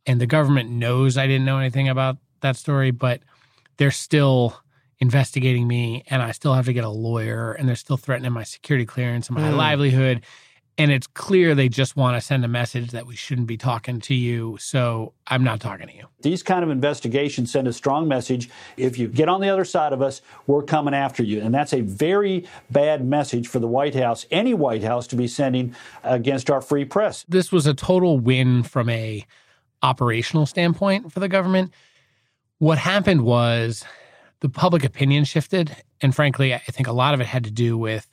And 0.08 0.20
the 0.20 0.25
government 0.25 0.72
knows 0.72 1.17
I 1.17 1.27
didn't 1.27 1.46
know 1.46 1.60
anything 1.60 1.88
about 1.88 2.17
that 2.41 2.55
story, 2.55 2.89
but 2.89 3.22
they're 3.77 3.91
still 3.91 4.60
investigating 5.00 5.67
me 5.67 6.03
and 6.08 6.24
I 6.24 6.32
still 6.32 6.53
have 6.53 6.65
to 6.65 6.74
get 6.74 6.84
a 6.84 6.89
lawyer 6.89 7.51
and 7.51 7.67
they're 7.67 7.75
still 7.75 7.98
threatening 7.98 8.32
my 8.32 8.44
security 8.44 8.86
clearance 8.86 9.27
and 9.27 9.38
my 9.38 9.50
mm. 9.50 9.58
livelihood 9.58 10.24
and 10.77 10.91
it's 10.91 11.08
clear 11.08 11.55
they 11.55 11.70
just 11.70 11.96
want 11.96 12.17
to 12.17 12.22
send 12.22 12.44
a 12.44 12.48
message 12.48 12.91
that 12.91 13.08
we 13.08 13.15
shouldn't 13.15 13.48
be 13.48 13.58
talking 13.58 14.01
to 14.01 14.13
you. 14.13 14.58
So 14.60 15.13
I'm 15.27 15.44
not 15.44 15.62
talking 15.62 15.88
to 15.88 15.96
you. 15.96 16.08
These 16.22 16.44
kind 16.44 16.63
of 16.63 16.70
investigations 16.70 17.51
send 17.51 17.67
a 17.67 17.74
strong 17.74 18.08
message. 18.08 18.50
If 18.75 18.98
you 18.98 19.08
get 19.08 19.29
on 19.29 19.41
the 19.41 19.50
other 19.50 19.63
side 19.63 19.94
of 19.94 20.01
us, 20.01 20.22
we're 20.48 20.63
coming 20.63 20.94
after 20.94 21.24
you. 21.24 21.41
And 21.41 21.53
that's 21.53 21.74
a 21.74 21.82
very 21.82 22.46
bad 22.70 23.05
message 23.05 23.48
for 23.48 23.60
the 23.60 23.67
White 23.67 23.96
House, 23.96 24.25
any 24.32 24.53
White 24.53 24.84
House, 24.84 25.08
to 25.08 25.15
be 25.15 25.27
sending 25.27 25.75
against 26.03 26.50
our 26.50 26.62
free 26.62 26.86
press. 26.86 27.25
This 27.29 27.51
was 27.51 27.67
a 27.67 27.74
total 27.74 28.20
win 28.20 28.63
from 28.63 28.89
a 28.89 29.25
operational 29.82 30.46
standpoint 30.46 31.12
for 31.12 31.20
the 31.20 31.29
government. 31.29 31.74
What 32.58 32.77
happened 32.77 33.22
was 33.22 33.86
the 34.41 34.50
public 34.50 34.84
opinion 34.84 35.24
shifted. 35.24 35.75
And 36.01 36.13
frankly, 36.13 36.53
I 36.53 36.58
think 36.58 36.88
a 36.88 36.94
lot 36.94 37.13
of 37.13 37.22
it 37.22 37.27
had 37.27 37.46
to 37.46 37.51
do 37.51 37.77
with 37.77 38.08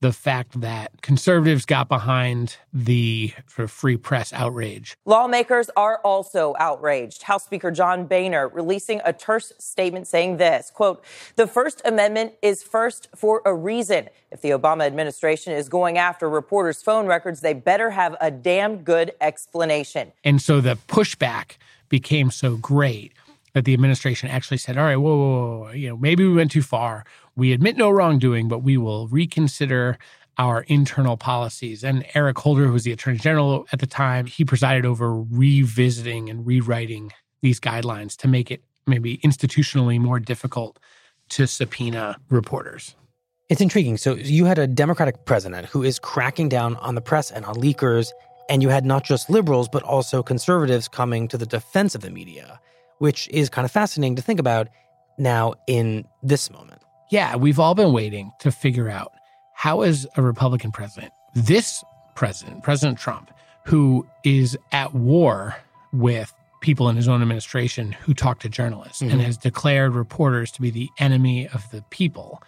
the 0.00 0.12
fact 0.12 0.60
that 0.60 1.00
conservatives 1.02 1.64
got 1.64 1.88
behind 1.88 2.56
the 2.72 3.32
sort 3.46 3.64
of 3.64 3.70
free 3.70 3.96
press 3.96 4.32
outrage. 4.32 4.96
Lawmakers 5.04 5.70
are 5.76 5.98
also 5.98 6.54
outraged. 6.58 7.22
House 7.22 7.44
Speaker 7.44 7.70
John 7.70 8.06
Boehner 8.06 8.48
releasing 8.48 9.00
a 9.04 9.12
terse 9.12 9.52
statement 9.58 10.06
saying 10.06 10.36
this, 10.36 10.70
quote, 10.70 11.02
"The 11.36 11.46
First 11.46 11.80
Amendment 11.84 12.34
is 12.42 12.62
first 12.62 13.08
for 13.14 13.42
a 13.44 13.54
reason. 13.54 14.08
If 14.30 14.42
the 14.42 14.50
Obama 14.50 14.84
administration 14.84 15.52
is 15.52 15.68
going 15.68 15.96
after 15.96 16.28
reporters' 16.28 16.82
phone 16.82 17.06
records, 17.06 17.40
they 17.40 17.54
better 17.54 17.90
have 17.90 18.16
a 18.20 18.30
damn 18.30 18.78
good 18.78 19.12
explanation." 19.20 20.12
And 20.22 20.42
so 20.42 20.60
the 20.60 20.76
pushback 20.88 21.56
became 21.88 22.30
so 22.30 22.56
great 22.56 23.12
that 23.56 23.64
the 23.64 23.72
administration 23.72 24.28
actually 24.28 24.58
said, 24.58 24.76
"All 24.76 24.84
right, 24.84 24.96
whoa, 24.96 25.16
whoa, 25.16 25.58
whoa, 25.60 25.70
you 25.70 25.88
know, 25.88 25.96
maybe 25.96 26.22
we 26.26 26.34
went 26.34 26.50
too 26.50 26.60
far. 26.60 27.06
We 27.36 27.54
admit 27.54 27.78
no 27.78 27.88
wrongdoing, 27.88 28.48
but 28.48 28.58
we 28.58 28.76
will 28.76 29.08
reconsider 29.08 29.96
our 30.36 30.60
internal 30.68 31.16
policies." 31.16 31.82
And 31.82 32.04
Eric 32.12 32.36
Holder, 32.36 32.66
who 32.66 32.74
was 32.74 32.84
the 32.84 32.92
Attorney 32.92 33.16
General 33.16 33.66
at 33.72 33.78
the 33.78 33.86
time, 33.86 34.26
he 34.26 34.44
presided 34.44 34.84
over 34.84 35.22
revisiting 35.22 36.28
and 36.28 36.46
rewriting 36.46 37.12
these 37.40 37.58
guidelines 37.58 38.14
to 38.18 38.28
make 38.28 38.50
it 38.50 38.62
maybe 38.86 39.16
institutionally 39.24 39.98
more 39.98 40.20
difficult 40.20 40.78
to 41.30 41.46
subpoena 41.46 42.18
reporters. 42.28 42.94
It's 43.48 43.62
intriguing. 43.62 43.96
So 43.96 44.16
you 44.16 44.44
had 44.44 44.58
a 44.58 44.66
Democratic 44.66 45.24
president 45.24 45.68
who 45.68 45.82
is 45.82 45.98
cracking 45.98 46.50
down 46.50 46.76
on 46.76 46.94
the 46.94 47.00
press 47.00 47.30
and 47.30 47.46
on 47.46 47.54
leakers, 47.54 48.10
and 48.50 48.62
you 48.62 48.68
had 48.68 48.84
not 48.84 49.02
just 49.02 49.30
liberals 49.30 49.66
but 49.66 49.82
also 49.82 50.22
conservatives 50.22 50.88
coming 50.88 51.26
to 51.28 51.38
the 51.38 51.46
defense 51.46 51.94
of 51.94 52.02
the 52.02 52.10
media 52.10 52.60
which 52.98 53.28
is 53.28 53.48
kind 53.48 53.64
of 53.64 53.70
fascinating 53.70 54.16
to 54.16 54.22
think 54.22 54.40
about 54.40 54.68
now 55.18 55.54
in 55.66 56.04
this 56.22 56.50
moment. 56.50 56.82
Yeah, 57.10 57.36
we've 57.36 57.60
all 57.60 57.74
been 57.74 57.92
waiting 57.92 58.32
to 58.40 58.50
figure 58.50 58.88
out 58.88 59.12
how 59.54 59.82
is 59.82 60.06
a 60.16 60.22
Republican 60.22 60.72
president, 60.72 61.12
this 61.34 61.84
president, 62.14 62.62
President 62.62 62.98
Trump, 62.98 63.30
who 63.64 64.06
is 64.24 64.56
at 64.72 64.94
war 64.94 65.56
with 65.92 66.32
people 66.60 66.88
in 66.88 66.96
his 66.96 67.08
own 67.08 67.22
administration 67.22 67.92
who 67.92 68.14
talk 68.14 68.40
to 68.40 68.48
journalists 68.48 69.02
mm-hmm. 69.02 69.12
and 69.12 69.20
has 69.20 69.36
declared 69.36 69.94
reporters 69.94 70.50
to 70.50 70.60
be 70.60 70.70
the 70.70 70.88
enemy 70.98 71.48
of 71.48 71.70
the 71.70 71.82
people. 71.90 72.42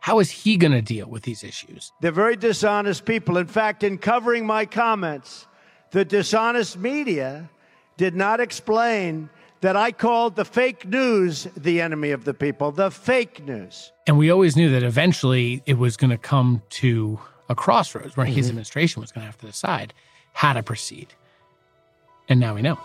How 0.00 0.20
is 0.20 0.30
he 0.30 0.56
going 0.56 0.72
to 0.72 0.80
deal 0.80 1.08
with 1.08 1.24
these 1.24 1.44
issues? 1.44 1.92
They're 2.00 2.12
very 2.12 2.36
dishonest 2.36 3.04
people. 3.04 3.36
In 3.36 3.46
fact, 3.46 3.82
in 3.82 3.98
covering 3.98 4.46
my 4.46 4.64
comments, 4.64 5.46
the 5.90 6.04
dishonest 6.04 6.78
media 6.78 7.50
did 7.96 8.14
not 8.14 8.40
explain 8.40 9.28
that 9.60 9.76
I 9.76 9.92
called 9.92 10.36
the 10.36 10.44
fake 10.44 10.86
news 10.86 11.48
the 11.56 11.80
enemy 11.80 12.10
of 12.10 12.24
the 12.24 12.34
people, 12.34 12.70
the 12.70 12.90
fake 12.90 13.44
news. 13.44 13.92
And 14.06 14.16
we 14.16 14.30
always 14.30 14.56
knew 14.56 14.70
that 14.70 14.82
eventually 14.82 15.62
it 15.66 15.78
was 15.78 15.96
going 15.96 16.10
to 16.10 16.18
come 16.18 16.62
to 16.70 17.18
a 17.48 17.54
crossroads 17.54 18.16
where 18.16 18.26
mm-hmm. 18.26 18.36
his 18.36 18.48
administration 18.48 19.00
was 19.00 19.10
going 19.10 19.22
to 19.22 19.26
have 19.26 19.38
to 19.38 19.46
decide 19.46 19.94
how 20.32 20.52
to 20.52 20.62
proceed. 20.62 21.08
And 22.28 22.38
now 22.38 22.54
we 22.54 22.62
know. 22.62 22.78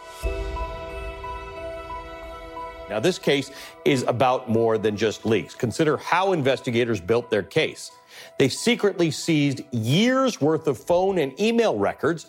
Now, 2.90 3.00
this 3.00 3.18
case 3.18 3.50
is 3.86 4.04
about 4.04 4.50
more 4.50 4.78
than 4.78 4.98
just 4.98 5.26
leaks. 5.26 5.56
Consider 5.56 5.98
how 5.98 6.34
investigators 6.34 7.02
built 7.02 7.30
their 7.30 7.42
case. 7.42 7.92
They 8.38 8.50
secretly 8.50 9.10
seized 9.10 9.62
years 9.72 10.40
worth 10.40 10.68
of 10.68 10.78
phone 10.78 11.18
and 11.18 11.40
email 11.40 11.78
records 11.78 12.28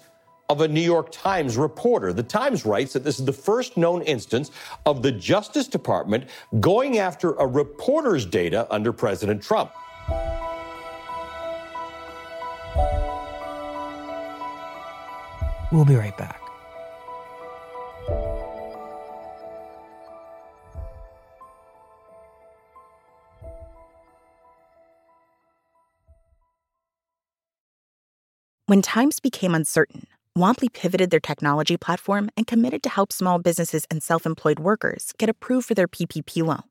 of 0.49 0.61
a 0.61 0.69
New 0.69 0.81
York 0.81 1.11
Times 1.11 1.57
reporter. 1.57 2.13
The 2.13 2.23
Times 2.23 2.67
writes 2.67 2.93
that 2.93 3.05
this 3.05 3.19
is 3.19 3.25
the 3.25 3.33
first 3.33 3.77
known 3.77 4.03
instance 4.03 4.51
of 4.87 5.03
the 5.03 5.13
Justice 5.13 5.69
Department 5.69 6.29
going 6.61 6.99
after 6.99 7.33
a 7.35 7.47
reporter's 7.47 8.27
data 8.27 8.67
under 8.71 8.93
President 8.93 9.43
Trump. 9.43 9.73
We'll 15.73 15.85
be 15.85 15.97
right 15.97 16.17
back. 16.17 16.41
When 28.67 28.81
times 28.81 29.21
became 29.21 29.55
uncertain, 29.55 30.07
Womply 30.37 30.73
pivoted 30.73 31.11
their 31.11 31.21
technology 31.21 31.77
platform 31.77 32.29
and 32.37 32.45
committed 32.45 32.83
to 32.83 32.89
help 32.89 33.13
small 33.13 33.39
businesses 33.39 33.87
and 33.89 34.03
self 34.03 34.27
employed 34.27 34.59
workers 34.59 35.13
get 35.17 35.29
approved 35.29 35.69
for 35.69 35.75
their 35.75 35.87
PPP 35.87 36.45
loan. 36.45 36.65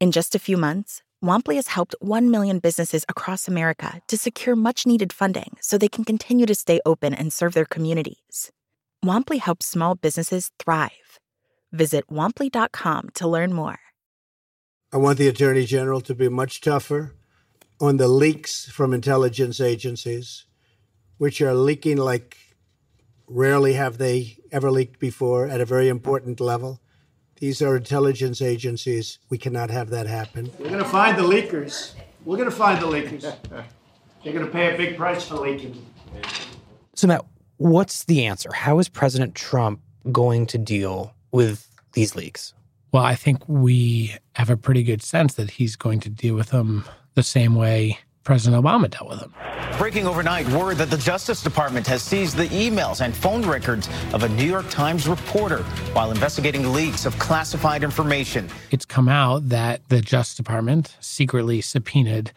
In 0.00 0.12
just 0.12 0.36
a 0.36 0.38
few 0.38 0.56
months, 0.56 1.02
Womply 1.20 1.56
has 1.56 1.66
helped 1.66 1.96
1 1.98 2.30
million 2.30 2.60
businesses 2.60 3.04
across 3.08 3.48
America 3.48 4.00
to 4.06 4.16
secure 4.16 4.54
much 4.54 4.86
needed 4.86 5.12
funding 5.12 5.56
so 5.60 5.76
they 5.76 5.88
can 5.88 6.04
continue 6.04 6.46
to 6.46 6.54
stay 6.54 6.80
open 6.86 7.12
and 7.12 7.32
serve 7.32 7.54
their 7.54 7.64
communities. 7.64 8.52
Womply 9.04 9.40
helps 9.40 9.66
small 9.66 9.96
businesses 9.96 10.52
thrive. 10.60 11.18
Visit 11.72 12.06
womply.com 12.08 13.08
to 13.14 13.26
learn 13.26 13.52
more. 13.52 13.80
I 14.92 14.98
want 14.98 15.18
the 15.18 15.26
Attorney 15.26 15.64
General 15.64 16.02
to 16.02 16.14
be 16.14 16.28
much 16.28 16.60
tougher 16.60 17.14
on 17.80 17.96
the 17.96 18.06
leaks 18.06 18.66
from 18.66 18.94
intelligence 18.94 19.60
agencies, 19.60 20.44
which 21.18 21.40
are 21.40 21.54
leaking 21.54 21.96
like 21.96 22.36
Rarely 23.34 23.72
have 23.72 23.96
they 23.96 24.36
ever 24.50 24.70
leaked 24.70 24.98
before 24.98 25.48
at 25.48 25.58
a 25.58 25.64
very 25.64 25.88
important 25.88 26.38
level. 26.38 26.80
These 27.36 27.62
are 27.62 27.78
intelligence 27.78 28.42
agencies. 28.42 29.18
We 29.30 29.38
cannot 29.38 29.70
have 29.70 29.88
that 29.88 30.06
happen. 30.06 30.52
We're 30.58 30.68
going 30.68 30.82
to 30.82 30.84
find 30.84 31.16
the 31.16 31.22
leakers. 31.22 31.94
We're 32.26 32.36
going 32.36 32.50
to 32.50 32.54
find 32.54 32.82
the 32.82 32.86
leakers. 32.86 33.22
They're 34.22 34.34
going 34.34 34.44
to 34.44 34.52
pay 34.52 34.74
a 34.74 34.76
big 34.76 34.98
price 34.98 35.26
for 35.26 35.36
leaking. 35.36 35.82
So, 36.94 37.06
Matt, 37.06 37.24
what's 37.56 38.04
the 38.04 38.26
answer? 38.26 38.52
How 38.52 38.78
is 38.78 38.90
President 38.90 39.34
Trump 39.34 39.80
going 40.12 40.44
to 40.48 40.58
deal 40.58 41.14
with 41.30 41.70
these 41.94 42.14
leaks? 42.14 42.52
Well, 42.92 43.02
I 43.02 43.14
think 43.14 43.48
we 43.48 44.14
have 44.34 44.50
a 44.50 44.58
pretty 44.58 44.82
good 44.82 45.00
sense 45.02 45.34
that 45.34 45.52
he's 45.52 45.74
going 45.74 46.00
to 46.00 46.10
deal 46.10 46.34
with 46.34 46.50
them 46.50 46.84
the 47.14 47.22
same 47.22 47.54
way 47.54 47.98
President 48.24 48.62
Obama 48.62 48.90
dealt 48.90 49.08
with 49.08 49.20
them. 49.20 49.34
Breaking 49.78 50.06
overnight 50.06 50.48
word 50.50 50.76
that 50.76 50.90
the 50.90 50.96
Justice 50.96 51.42
Department 51.42 51.86
has 51.86 52.02
seized 52.02 52.36
the 52.36 52.46
emails 52.48 53.00
and 53.00 53.14
phone 53.14 53.42
records 53.42 53.88
of 54.12 54.22
a 54.22 54.28
New 54.28 54.44
York 54.44 54.68
Times 54.70 55.08
reporter 55.08 55.62
while 55.92 56.10
investigating 56.10 56.72
leaks 56.72 57.06
of 57.06 57.18
classified 57.18 57.82
information. 57.82 58.48
It's 58.70 58.84
come 58.84 59.08
out 59.08 59.48
that 59.48 59.88
the 59.88 60.00
Justice 60.00 60.36
Department 60.36 60.96
secretly 61.00 61.60
subpoenaed 61.60 62.32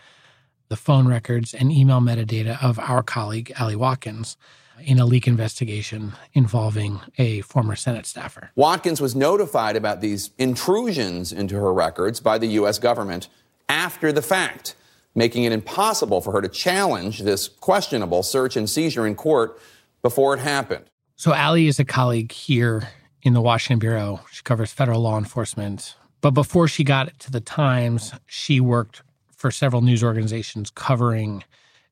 the 0.69 0.75
phone 0.75 1.07
records 1.07 1.53
and 1.53 1.71
email 1.71 2.01
metadata 2.01 2.61
of 2.63 2.79
our 2.79 3.03
colleague, 3.03 3.53
Ali 3.59 3.75
Watkins, 3.75 4.37
in 4.81 4.99
a 4.99 5.05
leak 5.05 5.27
investigation 5.27 6.13
involving 6.33 6.99
a 7.17 7.41
former 7.41 7.75
Senate 7.75 8.05
staffer. 8.05 8.51
Watkins 8.55 8.99
was 8.99 9.15
notified 9.15 9.75
about 9.75 10.01
these 10.01 10.31
intrusions 10.37 11.31
into 11.31 11.55
her 11.55 11.73
records 11.73 12.19
by 12.19 12.37
the 12.37 12.47
U.S. 12.47 12.79
government 12.79 13.29
after 13.69 14.11
the 14.11 14.21
fact, 14.21 14.75
making 15.15 15.43
it 15.45 15.51
impossible 15.51 16.21
for 16.21 16.31
her 16.33 16.41
to 16.41 16.49
challenge 16.49 17.19
this 17.19 17.47
questionable 17.47 18.21
search 18.21 18.55
and 18.55 18.69
seizure 18.69 19.07
in 19.07 19.15
court 19.15 19.59
before 20.01 20.33
it 20.33 20.39
happened. 20.39 20.85
So, 21.15 21.33
Ali 21.33 21.67
is 21.67 21.79
a 21.79 21.85
colleague 21.85 22.31
here 22.31 22.89
in 23.21 23.33
the 23.33 23.41
Washington 23.41 23.79
Bureau. 23.79 24.19
She 24.31 24.43
covers 24.43 24.71
federal 24.71 25.01
law 25.01 25.17
enforcement. 25.17 25.95
But 26.21 26.31
before 26.31 26.67
she 26.67 26.83
got 26.83 27.17
to 27.19 27.31
the 27.31 27.39
Times, 27.39 28.13
she 28.25 28.59
worked 28.59 29.01
for 29.31 29.51
several 29.51 29.81
news 29.81 30.03
organizations 30.03 30.71
covering 30.71 31.43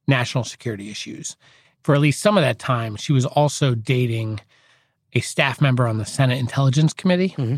national 0.07 0.43
security 0.43 0.89
issues 0.89 1.37
for 1.83 1.93
at 1.93 2.01
least 2.01 2.21
some 2.21 2.37
of 2.37 2.43
that 2.43 2.59
time, 2.59 2.95
she 2.95 3.13
was 3.13 3.25
also 3.25 3.75
dating 3.75 4.39
a 5.13 5.19
staff 5.19 5.61
member 5.61 5.87
on 5.87 5.97
the 5.97 6.05
Senate 6.05 6.39
Intelligence 6.39 6.93
Committee. 6.93 7.29
Mm-hmm. 7.29 7.55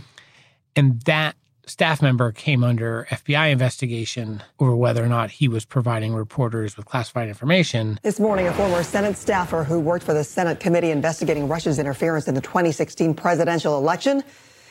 And 0.75 1.01
that 1.03 1.35
staff 1.67 2.01
member 2.01 2.31
came 2.31 2.63
under 2.63 3.07
FBI 3.09 3.51
investigation 3.51 4.43
over 4.59 4.75
whether 4.75 5.03
or 5.03 5.07
not 5.07 5.31
he 5.31 5.47
was 5.47 5.65
providing 5.65 6.13
reporters 6.13 6.77
with 6.77 6.85
classified 6.85 7.27
information. 7.27 7.99
This 8.03 8.19
morning, 8.19 8.47
a 8.47 8.53
former 8.53 8.83
Senate 8.83 9.17
staffer 9.17 9.63
who 9.63 9.79
worked 9.79 10.05
for 10.05 10.13
the 10.13 10.23
Senate 10.23 10.59
committee 10.59 10.91
investigating 10.91 11.47
Russia's 11.47 11.79
interference 11.79 12.27
in 12.27 12.35
the 12.35 12.41
2016 12.41 13.13
presidential 13.13 13.77
election 13.77 14.23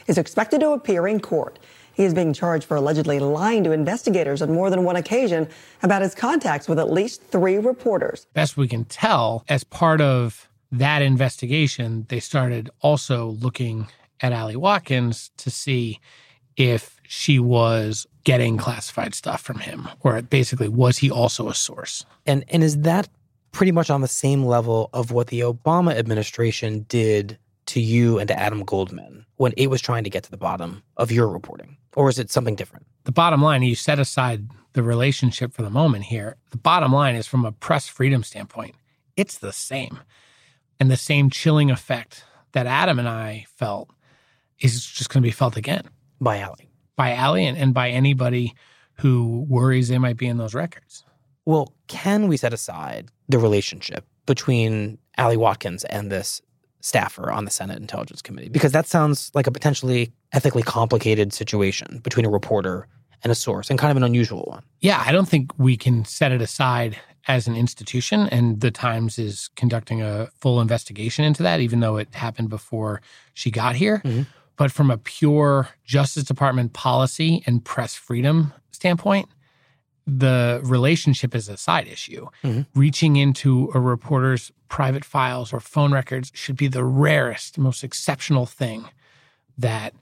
is 0.06 0.18
expected 0.18 0.60
to 0.60 0.70
appear 0.70 1.06
in 1.06 1.20
court. 1.20 1.58
He 1.94 2.04
is 2.04 2.12
being 2.12 2.32
charged 2.32 2.64
for 2.64 2.76
allegedly 2.76 3.20
lying 3.20 3.64
to 3.64 3.72
investigators 3.72 4.42
on 4.42 4.52
more 4.52 4.68
than 4.68 4.84
one 4.84 4.96
occasion 4.96 5.48
about 5.82 6.02
his 6.02 6.14
contacts 6.14 6.68
with 6.68 6.78
at 6.78 6.90
least 6.90 7.22
three 7.22 7.56
reporters. 7.56 8.26
Best 8.34 8.56
we 8.56 8.66
can 8.66 8.84
tell, 8.84 9.44
as 9.48 9.62
part 9.62 10.00
of 10.00 10.48
that 10.72 11.02
investigation, 11.02 12.06
they 12.08 12.18
started 12.18 12.68
also 12.80 13.26
looking 13.26 13.86
at 14.20 14.32
Ali 14.32 14.56
Watkins 14.56 15.30
to 15.36 15.50
see 15.50 16.00
if 16.56 17.00
she 17.06 17.38
was 17.38 18.06
getting 18.25 18.56
classified 18.56 19.14
stuff 19.14 19.40
from 19.40 19.58
him, 19.58 19.88
or 20.00 20.20
basically, 20.23 20.68
was 20.68 20.99
he 20.99 21.11
also 21.11 21.49
a 21.49 21.54
source? 21.54 22.04
And 22.26 22.44
and 22.49 22.62
is 22.62 22.78
that 22.78 23.08
pretty 23.52 23.73
much 23.73 23.90
on 23.90 24.00
the 24.00 24.08
same 24.08 24.44
level 24.44 24.90
of 24.92 25.12
what 25.12 25.28
the 25.28 25.40
Obama 25.40 25.94
administration 25.94 26.87
did 26.88 27.38
to 27.66 27.80
you 27.80 28.18
and 28.18 28.28
to 28.28 28.38
Adam 28.38 28.64
Goldman 28.64 29.25
when 29.37 29.52
it 29.56 29.68
was 29.68 29.80
trying 29.80 30.04
to 30.04 30.11
get 30.11 30.25
to 30.25 30.30
the 30.30 30.37
bottom 30.37 30.82
of 30.96 31.11
your 31.11 31.28
reporting? 31.28 31.76
Or 31.94 32.08
is 32.08 32.18
it 32.18 32.30
something 32.30 32.56
different? 32.56 32.87
The 33.04 33.12
bottom 33.12 33.42
line, 33.42 33.62
you 33.62 33.75
set 33.75 33.99
aside 33.99 34.49
the 34.73 34.82
relationship 34.82 35.52
for 35.52 35.62
the 35.62 35.70
moment 35.70 36.04
here. 36.04 36.37
The 36.50 36.56
bottom 36.56 36.92
line 36.92 37.14
is 37.14 37.26
from 37.26 37.44
a 37.44 37.52
press 37.52 37.87
freedom 37.87 38.23
standpoint, 38.25 38.75
it's 39.16 39.38
the 39.38 39.52
same. 39.52 40.00
And 40.80 40.90
the 40.90 40.96
same 40.96 41.30
chilling 41.30 41.70
effect 41.70 42.25
that 42.52 42.66
Adam 42.66 42.99
and 42.99 43.08
I 43.08 43.46
felt 43.56 43.90
is 44.58 44.84
just 44.84 45.08
going 45.08 45.23
to 45.23 45.26
be 45.26 45.32
felt 45.32 45.56
again. 45.56 45.88
By 46.21 46.42
Ali. 46.42 46.71
By 46.97 47.16
Ali 47.16 47.47
and, 47.47 47.59
and 47.59 47.75
by 47.75 47.90
anybody 47.90 48.54
who 48.99 49.45
worries 49.49 49.88
they 49.88 49.99
might 49.99 50.17
be 50.17 50.26
in 50.26 50.38
those 50.38 50.54
records. 50.54 51.04
Well, 51.45 51.75
can 51.88 52.28
we 52.28 52.36
set 52.36 52.52
aside 52.52 53.08
the 53.28 53.38
relationship 53.38 54.06
between 54.26 54.99
Ali 55.19 55.36
Watkins 55.36 55.84
and 55.84 56.10
this 56.10 56.41
staffer 56.80 57.30
on 57.30 57.45
the 57.45 57.50
Senate 57.50 57.78
Intelligence 57.78 58.23
Committee? 58.23 58.49
Because 58.49 58.73
that 58.73 58.86
sounds 58.86 59.30
like 59.34 59.47
a 59.47 59.50
potentially 59.50 60.12
ethically 60.32 60.62
complicated 60.62 61.32
situation 61.32 62.00
between 62.02 62.25
a 62.25 62.30
reporter 62.30 62.86
and 63.23 63.30
a 63.30 63.34
source 63.34 63.71
and 63.71 63.78
kind 63.78 63.91
of 63.91 63.97
an 63.97 64.04
unusual 64.04 64.45
one. 64.45 64.62
Yeah, 64.80 65.02
I 65.04 65.12
don't 65.12 65.28
think 65.28 65.50
we 65.58 65.76
can 65.76 66.04
set 66.04 66.30
it 66.30 66.43
aside 66.43 66.97
as 67.26 67.47
an 67.47 67.56
institution. 67.56 68.28
And 68.28 68.60
the 68.60 68.71
Times 68.71 69.19
is 69.19 69.49
conducting 69.56 70.02
a 70.02 70.28
full 70.41 70.60
investigation 70.60 71.25
into 71.25 71.43
that, 71.43 71.60
even 71.60 71.80
though 71.80 71.97
it 71.97 72.15
happened 72.15 72.50
before 72.50 73.00
she 73.32 73.50
got 73.50 73.76
here. 73.76 74.02
Mm-hmm. 74.04 74.23
But 74.56 74.71
from 74.71 74.90
a 74.90 74.99
pure 74.99 75.69
Justice 75.84 76.25
Department 76.25 76.73
policy 76.73 77.43
and 77.47 77.64
press 77.64 77.95
freedom 77.95 78.52
standpoint, 78.71 79.28
the 80.06 80.60
relationship 80.62 81.34
is 81.34 81.49
a 81.49 81.56
side 81.56 81.88
issue. 81.88 82.28
Mm-hmm. 82.43 82.78
Reaching 82.78 83.17
into 83.17 83.71
a 83.75 83.80
reporter's 83.80 84.52
private 84.69 85.04
files 85.04 85.52
or 85.52 85.60
phone 85.60 85.93
records 85.93 86.30
should 86.34 86.56
be 86.56 86.69
the 86.69 86.84
rarest, 86.84 87.58
most 87.58 87.82
exceptional 87.82 88.47
thing 88.47 88.88
that 89.56 89.95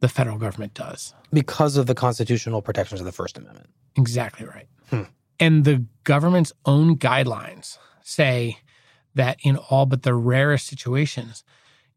the 0.00 0.08
federal 0.08 0.38
government 0.38 0.74
does. 0.74 1.14
Because 1.32 1.76
of 1.76 1.86
the 1.86 1.94
constitutional 1.94 2.62
protections 2.62 3.00
of 3.00 3.06
the 3.06 3.12
First 3.12 3.38
Amendment. 3.38 3.68
Exactly 3.96 4.46
right. 4.46 4.66
Hmm. 4.90 5.02
And 5.40 5.64
the 5.64 5.84
government's 6.04 6.52
own 6.64 6.96
guidelines 6.96 7.78
say 8.02 8.58
that 9.14 9.38
in 9.42 9.56
all 9.56 9.86
but 9.86 10.02
the 10.02 10.14
rarest 10.14 10.66
situations, 10.66 11.44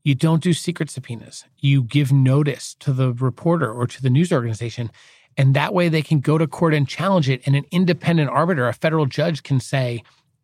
you 0.03 0.15
don't 0.15 0.41
do 0.41 0.53
secret 0.53 0.89
subpoenas. 0.89 1.45
You 1.59 1.83
give 1.83 2.11
notice 2.11 2.75
to 2.79 2.93
the 2.93 3.13
reporter 3.13 3.71
or 3.71 3.87
to 3.87 4.01
the 4.01 4.09
news 4.09 4.31
organization 4.31 4.91
and 5.37 5.53
that 5.53 5.73
way 5.73 5.89
they 5.89 6.01
can 6.01 6.19
go 6.19 6.37
to 6.37 6.47
court 6.47 6.73
and 6.73 6.87
challenge 6.87 7.29
it. 7.29 7.41
And 7.45 7.55
an 7.55 7.65
independent 7.71 8.29
arbiter, 8.29 8.67
a 8.67 8.73
federal 8.73 9.05
judge, 9.05 9.43
can 9.43 9.59
say, 9.59 10.03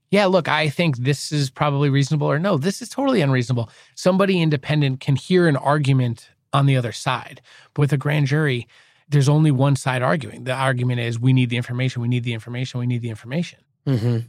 yeah, 0.09 0.25
look, 0.25 0.47
I 0.47 0.69
think 0.69 0.97
this 0.97 1.31
is 1.31 1.49
probably 1.49 1.89
reasonable, 1.89 2.27
or 2.27 2.39
no, 2.39 2.57
this 2.57 2.81
is 2.81 2.89
totally 2.89 3.21
unreasonable. 3.21 3.69
Somebody 3.95 4.41
independent 4.41 5.01
can 5.01 5.15
hear 5.15 5.47
an 5.47 5.57
argument 5.57 6.29
on 6.53 6.65
the 6.65 6.77
other 6.77 6.93
side. 6.93 7.41
But 7.73 7.81
with 7.81 7.93
a 7.93 7.97
grand 7.97 8.27
jury, 8.27 8.67
there's 9.09 9.27
only 9.27 9.51
one 9.51 9.75
side 9.75 10.01
arguing. 10.01 10.45
The 10.45 10.53
argument 10.53 11.01
is 11.01 11.19
we 11.19 11.33
need 11.33 11.49
the 11.49 11.57
information, 11.57 12.01
we 12.01 12.07
need 12.07 12.23
the 12.23 12.33
information, 12.33 12.79
we 12.79 12.87
need 12.87 13.01
the 13.01 13.09
information. 13.09 13.59
Mm-hmm. 13.85 14.27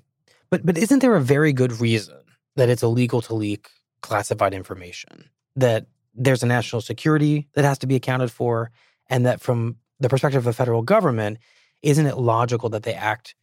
But 0.50 0.64
but 0.64 0.78
isn't 0.78 1.00
there 1.00 1.14
a 1.14 1.20
very 1.20 1.52
good 1.52 1.80
reason 1.80 2.16
that 2.56 2.68
it's 2.68 2.82
illegal 2.82 3.20
to 3.22 3.34
leak 3.34 3.70
classified 4.00 4.54
information? 4.54 5.30
That 5.56 5.86
there's 6.14 6.42
a 6.42 6.46
national 6.46 6.82
security 6.82 7.48
that 7.54 7.64
has 7.64 7.78
to 7.78 7.86
be 7.86 7.96
accounted 7.96 8.30
for, 8.30 8.70
and 9.08 9.26
that 9.26 9.40
from 9.40 9.76
the 10.00 10.08
perspective 10.08 10.38
of 10.38 10.44
the 10.44 10.52
federal 10.52 10.82
government, 10.82 11.38
isn't 11.82 12.06
it 12.06 12.18
logical 12.18 12.68
that 12.70 12.82
they 12.82 12.94
act 12.94 13.34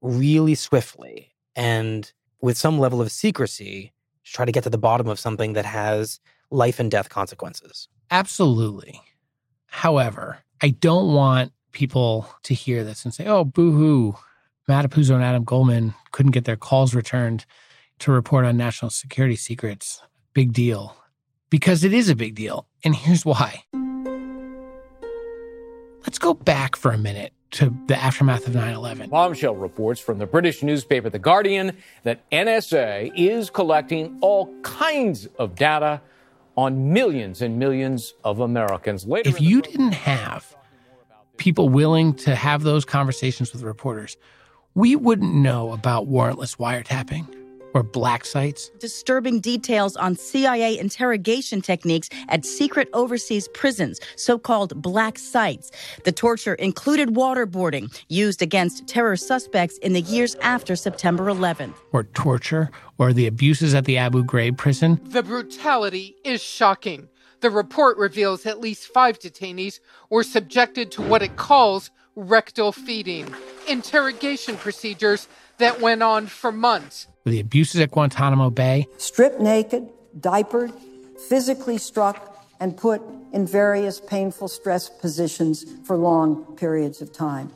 really 0.00 0.54
swiftly 0.54 1.32
and 1.54 2.12
with 2.40 2.56
some 2.56 2.78
level 2.78 3.00
of 3.00 3.10
secrecy 3.10 3.92
to 4.24 4.32
try 4.32 4.44
to 4.44 4.52
get 4.52 4.64
to 4.64 4.70
the 4.70 4.78
bottom 4.78 5.08
of 5.08 5.18
something 5.18 5.54
that 5.54 5.64
has 5.64 6.20
life 6.50 6.78
and 6.78 6.90
death 6.90 7.08
consequences? 7.08 7.88
Absolutely. 8.10 9.00
However, 9.66 10.38
I 10.62 10.70
don't 10.70 11.12
want 11.12 11.52
people 11.72 12.28
to 12.44 12.54
hear 12.54 12.84
this 12.84 13.04
and 13.04 13.12
say, 13.12 13.26
oh, 13.26 13.44
boo 13.44 13.72
hoo, 13.72 14.16
Matt 14.68 14.88
Apuzzo 14.88 15.14
and 15.14 15.24
Adam 15.24 15.44
Goldman 15.44 15.94
couldn't 16.12 16.32
get 16.32 16.44
their 16.44 16.56
calls 16.56 16.94
returned 16.94 17.44
to 18.00 18.12
report 18.12 18.44
on 18.44 18.56
national 18.56 18.90
security 18.90 19.36
secrets. 19.36 20.02
Big 20.32 20.52
deal. 20.52 20.96
Because 21.50 21.84
it 21.84 21.92
is 21.92 22.08
a 22.08 22.16
big 22.16 22.34
deal. 22.34 22.66
And 22.84 22.94
here's 22.94 23.24
why. 23.24 23.64
Let's 26.02 26.18
go 26.18 26.34
back 26.34 26.76
for 26.76 26.92
a 26.92 26.98
minute 26.98 27.32
to 27.52 27.74
the 27.86 27.96
aftermath 27.96 28.46
of 28.46 28.54
9 28.54 28.74
11. 28.74 29.10
Bombshell 29.10 29.54
reports 29.56 30.00
from 30.00 30.18
the 30.18 30.26
British 30.26 30.62
newspaper 30.62 31.08
The 31.10 31.18
Guardian 31.18 31.76
that 32.02 32.28
NSA 32.30 33.12
is 33.16 33.50
collecting 33.50 34.18
all 34.20 34.54
kinds 34.62 35.26
of 35.38 35.54
data 35.54 36.00
on 36.56 36.92
millions 36.92 37.42
and 37.42 37.58
millions 37.58 38.14
of 38.24 38.40
Americans. 38.40 39.06
Later 39.06 39.28
if 39.28 39.40
you 39.40 39.62
didn't 39.62 39.92
have 39.92 40.56
people 41.36 41.68
willing 41.68 42.14
to 42.14 42.34
have 42.34 42.62
those 42.62 42.84
conversations 42.84 43.52
with 43.52 43.62
reporters, 43.62 44.16
we 44.74 44.96
wouldn't 44.96 45.34
know 45.34 45.72
about 45.72 46.08
warrantless 46.08 46.56
wiretapping 46.56 47.26
or 47.76 47.82
black 47.82 48.24
sites. 48.24 48.70
Disturbing 48.78 49.38
details 49.38 49.96
on 49.96 50.16
CIA 50.16 50.78
interrogation 50.78 51.60
techniques 51.60 52.08
at 52.30 52.46
secret 52.46 52.88
overseas 52.94 53.48
prisons, 53.48 54.00
so 54.16 54.38
called 54.38 54.80
black 54.80 55.18
sites. 55.18 55.70
The 56.04 56.12
torture 56.12 56.54
included 56.54 57.10
waterboarding 57.10 57.94
used 58.08 58.40
against 58.40 58.88
terror 58.88 59.16
suspects 59.16 59.76
in 59.78 59.92
the 59.92 60.00
years 60.00 60.36
after 60.36 60.74
September 60.74 61.26
11th. 61.26 61.74
Or 61.92 62.04
torture, 62.04 62.70
or 62.96 63.12
the 63.12 63.26
abuses 63.26 63.74
at 63.74 63.84
the 63.84 63.98
Abu 63.98 64.24
Ghraib 64.24 64.56
prison. 64.56 64.98
The 65.04 65.22
brutality 65.22 66.16
is 66.24 66.42
shocking. 66.42 67.08
The 67.40 67.50
report 67.50 67.98
reveals 67.98 68.46
at 68.46 68.58
least 68.58 68.86
five 68.86 69.18
detainees 69.18 69.80
were 70.08 70.22
subjected 70.22 70.90
to 70.92 71.02
what 71.02 71.20
it 71.20 71.36
calls 71.36 71.90
rectal 72.16 72.72
feeding, 72.72 73.32
interrogation 73.68 74.56
procedures 74.56 75.28
that 75.58 75.80
went 75.80 76.02
on 76.02 76.26
for 76.26 76.52
months. 76.52 77.08
The 77.24 77.40
abuses 77.40 77.80
at 77.80 77.90
Guantanamo 77.90 78.50
Bay. 78.50 78.86
Stripped 78.98 79.40
naked, 79.40 79.88
diapered, 80.18 80.72
physically 81.28 81.78
struck, 81.78 82.44
and 82.60 82.76
put 82.76 83.02
in 83.32 83.46
various 83.46 84.00
painful 84.00 84.48
stress 84.48 84.88
positions 84.88 85.64
for 85.84 85.96
long 85.96 86.56
periods 86.56 87.02
of 87.02 87.12
time. 87.12 87.50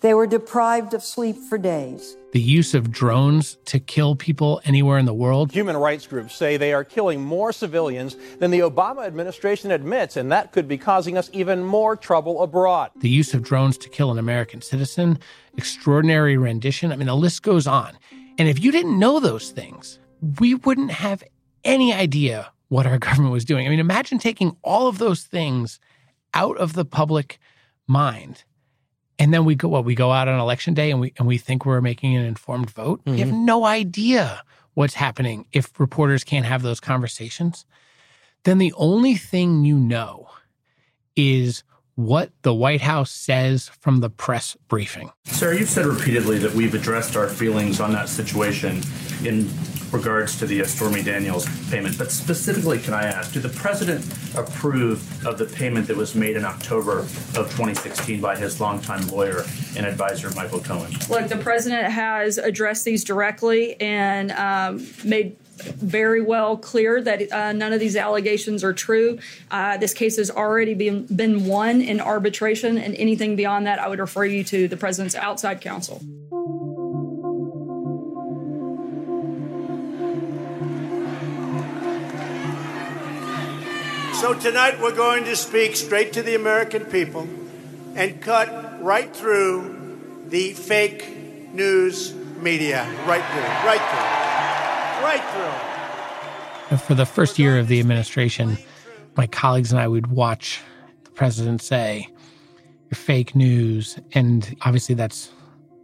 They 0.00 0.12
were 0.12 0.26
deprived 0.26 0.92
of 0.92 1.02
sleep 1.02 1.36
for 1.36 1.56
days. 1.56 2.16
The 2.32 2.40
use 2.40 2.74
of 2.74 2.90
drones 2.90 3.56
to 3.66 3.80
kill 3.80 4.14
people 4.14 4.60
anywhere 4.64 4.98
in 4.98 5.06
the 5.06 5.14
world. 5.14 5.52
Human 5.52 5.76
rights 5.76 6.06
groups 6.06 6.34
say 6.34 6.56
they 6.56 6.74
are 6.74 6.84
killing 6.84 7.22
more 7.22 7.50
civilians 7.50 8.16
than 8.38 8.50
the 8.50 8.60
Obama 8.60 9.06
administration 9.06 9.70
admits, 9.70 10.16
and 10.16 10.30
that 10.30 10.52
could 10.52 10.68
be 10.68 10.76
causing 10.76 11.16
us 11.16 11.30
even 11.32 11.64
more 11.64 11.96
trouble 11.96 12.42
abroad. 12.42 12.90
The 12.96 13.08
use 13.08 13.32
of 13.32 13.42
drones 13.42 13.78
to 13.78 13.88
kill 13.88 14.10
an 14.10 14.18
American 14.18 14.60
citizen, 14.60 15.18
extraordinary 15.56 16.36
rendition. 16.36 16.92
I 16.92 16.96
mean, 16.96 17.06
the 17.06 17.16
list 17.16 17.42
goes 17.42 17.66
on. 17.66 17.96
And 18.38 18.48
if 18.48 18.62
you 18.62 18.70
didn't 18.70 18.98
know 18.98 19.18
those 19.18 19.50
things, 19.50 19.98
we 20.38 20.54
wouldn't 20.54 20.90
have 20.90 21.24
any 21.64 21.94
idea 21.94 22.52
what 22.68 22.86
our 22.86 22.98
government 23.06 23.32
was 23.32 23.46
doing. 23.46 23.66
I 23.66 23.70
mean, 23.70 23.80
imagine 23.80 24.18
taking 24.18 24.56
all 24.62 24.88
of 24.88 24.98
those 24.98 25.22
things 25.22 25.80
out 26.34 26.58
of 26.58 26.74
the 26.74 26.84
public 26.84 27.38
mind. 27.86 28.44
And 29.18 29.32
then 29.32 29.44
we 29.44 29.54
go 29.54 29.68
what 29.68 29.84
we 29.84 29.94
go 29.94 30.12
out 30.12 30.28
on 30.28 30.38
election 30.38 30.74
day 30.74 30.90
and 30.90 31.00
we 31.00 31.12
and 31.18 31.26
we 31.26 31.38
think 31.38 31.64
we're 31.64 31.80
making 31.80 32.16
an 32.16 32.24
informed 32.24 32.70
vote. 32.70 33.00
Mm-hmm. 33.00 33.12
We 33.12 33.20
have 33.20 33.32
no 33.32 33.64
idea 33.64 34.42
what's 34.74 34.94
happening 34.94 35.46
if 35.52 35.78
reporters 35.80 36.22
can't 36.22 36.44
have 36.44 36.62
those 36.62 36.80
conversations. 36.80 37.64
Then 38.44 38.58
the 38.58 38.74
only 38.76 39.14
thing 39.14 39.64
you 39.64 39.78
know 39.78 40.28
is 41.16 41.64
what 41.94 42.30
the 42.42 42.54
White 42.54 42.82
House 42.82 43.10
says 43.10 43.70
from 43.80 44.00
the 44.00 44.10
press 44.10 44.54
briefing. 44.68 45.10
Sarah, 45.24 45.58
you've 45.58 45.70
said 45.70 45.86
repeatedly 45.86 46.38
that 46.38 46.52
we've 46.52 46.74
addressed 46.74 47.16
our 47.16 47.26
feelings 47.26 47.80
on 47.80 47.92
that 47.92 48.10
situation 48.10 48.82
in 49.24 49.48
regards 49.92 50.38
to 50.38 50.46
the 50.46 50.62
uh, 50.62 50.64
Stormy 50.66 51.02
Daniels 51.02 51.46
payment. 51.70 51.96
But 51.96 52.10
specifically, 52.10 52.78
can 52.78 52.94
I 52.94 53.04
ask, 53.04 53.32
did 53.32 53.42
the 53.42 53.48
president 53.48 54.04
approve 54.36 55.26
of 55.26 55.38
the 55.38 55.46
payment 55.46 55.86
that 55.86 55.96
was 55.96 56.14
made 56.14 56.36
in 56.36 56.44
October 56.44 57.00
of 57.00 57.46
2016 57.50 58.20
by 58.20 58.36
his 58.36 58.60
longtime 58.60 59.06
lawyer 59.08 59.44
and 59.76 59.86
advisor, 59.86 60.30
Michael 60.30 60.60
Cohen? 60.60 60.92
Look, 61.08 61.28
the 61.28 61.38
president 61.38 61.92
has 61.92 62.38
addressed 62.38 62.84
these 62.84 63.04
directly 63.04 63.80
and 63.80 64.32
um, 64.32 64.86
made 65.04 65.36
very 65.58 66.20
well 66.20 66.56
clear 66.56 67.00
that 67.02 67.32
uh, 67.32 67.52
none 67.52 67.72
of 67.72 67.80
these 67.80 67.96
allegations 67.96 68.62
are 68.62 68.72
true. 68.72 69.18
Uh, 69.50 69.76
this 69.76 69.94
case 69.94 70.16
has 70.16 70.30
already 70.30 70.74
been, 70.74 71.06
been 71.06 71.46
won 71.46 71.80
in 71.80 72.00
arbitration, 72.00 72.76
and 72.78 72.94
anything 72.96 73.36
beyond 73.36 73.66
that, 73.66 73.78
I 73.78 73.88
would 73.88 73.98
refer 73.98 74.24
you 74.24 74.44
to 74.44 74.68
the 74.68 74.76
president's 74.76 75.14
outside 75.14 75.60
counsel. 75.60 76.02
So 84.20 84.32
tonight 84.32 84.80
we're 84.80 84.96
going 84.96 85.24
to 85.24 85.36
speak 85.36 85.76
straight 85.76 86.14
to 86.14 86.22
the 86.22 86.34
American 86.34 86.86
people 86.86 87.28
and 87.94 88.18
cut 88.22 88.82
right 88.82 89.14
through 89.14 90.24
the 90.28 90.54
fake 90.54 91.52
news 91.52 92.14
media. 92.40 92.84
Right 93.06 93.22
through, 93.22 93.42
right 93.68 93.82
through, 93.90 95.04
right 95.04 95.22
through. 96.70 96.78
For 96.78 96.94
the 96.94 97.04
first 97.04 97.38
year 97.38 97.58
of 97.58 97.68
the 97.68 97.78
administration, 97.78 98.56
my 99.18 99.26
colleagues 99.26 99.70
and 99.70 99.78
I 99.78 99.86
would 99.86 100.06
watch 100.06 100.62
the 101.04 101.10
president 101.10 101.60
say, 101.60 102.08
You're 102.88 102.96
fake 102.96 103.36
news. 103.36 103.98
And 104.12 104.56
obviously 104.62 104.94
that's 104.94 105.30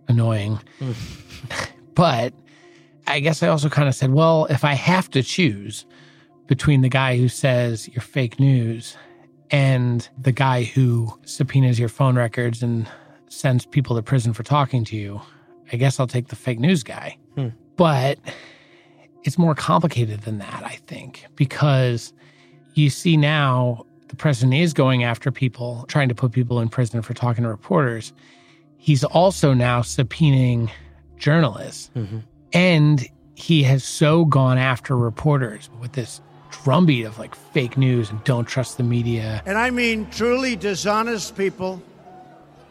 annoying. 0.08 0.58
Mm. 0.80 1.68
but 1.94 2.32
I 3.06 3.20
guess 3.20 3.42
I 3.42 3.48
also 3.48 3.68
kind 3.68 3.90
of 3.90 3.94
said, 3.94 4.10
Well, 4.10 4.46
if 4.46 4.64
I 4.64 4.72
have 4.72 5.10
to 5.10 5.22
choose, 5.22 5.84
between 6.52 6.82
the 6.82 6.88
guy 6.90 7.16
who 7.16 7.28
says 7.28 7.88
you're 7.88 8.02
fake 8.02 8.38
news 8.38 8.94
and 9.50 10.06
the 10.20 10.32
guy 10.32 10.64
who 10.64 11.10
subpoenas 11.24 11.78
your 11.78 11.88
phone 11.88 12.14
records 12.14 12.62
and 12.62 12.86
sends 13.30 13.64
people 13.64 13.96
to 13.96 14.02
prison 14.02 14.34
for 14.34 14.42
talking 14.42 14.84
to 14.84 14.94
you, 14.94 15.18
I 15.72 15.76
guess 15.76 15.98
I'll 15.98 16.06
take 16.06 16.28
the 16.28 16.36
fake 16.36 16.58
news 16.58 16.82
guy. 16.82 17.16
Hmm. 17.36 17.48
But 17.76 18.18
it's 19.22 19.38
more 19.38 19.54
complicated 19.54 20.20
than 20.20 20.40
that, 20.40 20.62
I 20.62 20.76
think, 20.86 21.24
because 21.36 22.12
you 22.74 22.90
see 22.90 23.16
now 23.16 23.86
the 24.08 24.16
president 24.16 24.52
is 24.52 24.74
going 24.74 25.04
after 25.04 25.32
people, 25.32 25.86
trying 25.88 26.10
to 26.10 26.14
put 26.14 26.32
people 26.32 26.60
in 26.60 26.68
prison 26.68 27.00
for 27.00 27.14
talking 27.14 27.44
to 27.44 27.48
reporters. 27.48 28.12
He's 28.76 29.04
also 29.04 29.54
now 29.54 29.80
subpoenaing 29.80 30.70
journalists. 31.16 31.90
Mm-hmm. 31.96 32.18
And 32.52 33.08
he 33.36 33.62
has 33.62 33.84
so 33.84 34.26
gone 34.26 34.58
after 34.58 34.98
reporters 34.98 35.70
with 35.80 35.92
this 35.92 36.20
drumbeat 36.52 37.06
of 37.06 37.18
like 37.18 37.34
fake 37.34 37.76
news 37.76 38.10
and 38.10 38.22
don't 38.24 38.46
trust 38.46 38.76
the 38.76 38.82
media. 38.82 39.42
And 39.46 39.58
I 39.58 39.70
mean 39.70 40.08
truly 40.10 40.56
dishonest 40.56 41.36
people 41.36 41.82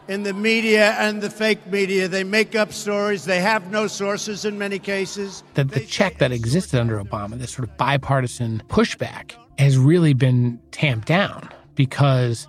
in 0.08 0.24
the 0.24 0.34
media 0.34 0.92
and 1.00 1.22
the 1.22 1.30
fake 1.30 1.66
media. 1.68 2.08
They 2.08 2.24
make 2.24 2.56
up 2.56 2.74
stories. 2.74 3.26
They 3.26 3.40
have 3.40 3.72
no 3.72 3.88
sources 3.88 4.46
in 4.46 4.58
many 4.58 4.80
cases. 4.80 5.44
The, 5.54 5.64
the 5.64 5.82
check 5.82 6.18
that 6.20 6.32
existed 6.32 6.80
under 6.80 7.02
Obama, 7.02 7.38
this 7.38 7.52
sort 7.52 7.68
of 7.68 7.78
bipartisan 7.78 8.64
pushback, 8.68 9.34
has 9.58 9.78
really 9.78 10.14
been 10.14 10.60
tamped 10.72 11.08
down 11.08 11.50
because 11.76 12.48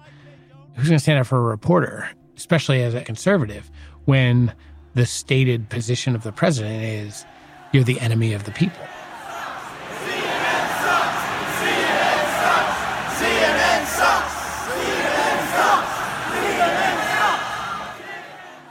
who's 0.76 0.88
going 0.88 0.98
to 0.98 1.02
stand 1.02 1.18
up 1.18 1.26
for 1.26 1.38
a 1.38 1.42
reporter, 1.42 2.08
especially 2.36 2.82
as 2.82 2.94
a 2.94 3.02
conservative, 3.02 3.70
when 4.06 4.52
the 4.94 5.06
stated 5.06 5.68
position 5.68 6.14
of 6.14 6.22
the 6.22 6.32
president 6.32 6.82
is 6.82 7.24
you're 7.72 7.84
the 7.84 8.00
enemy 8.00 8.32
of 8.32 8.44
the 8.44 8.50
people? 8.52 8.82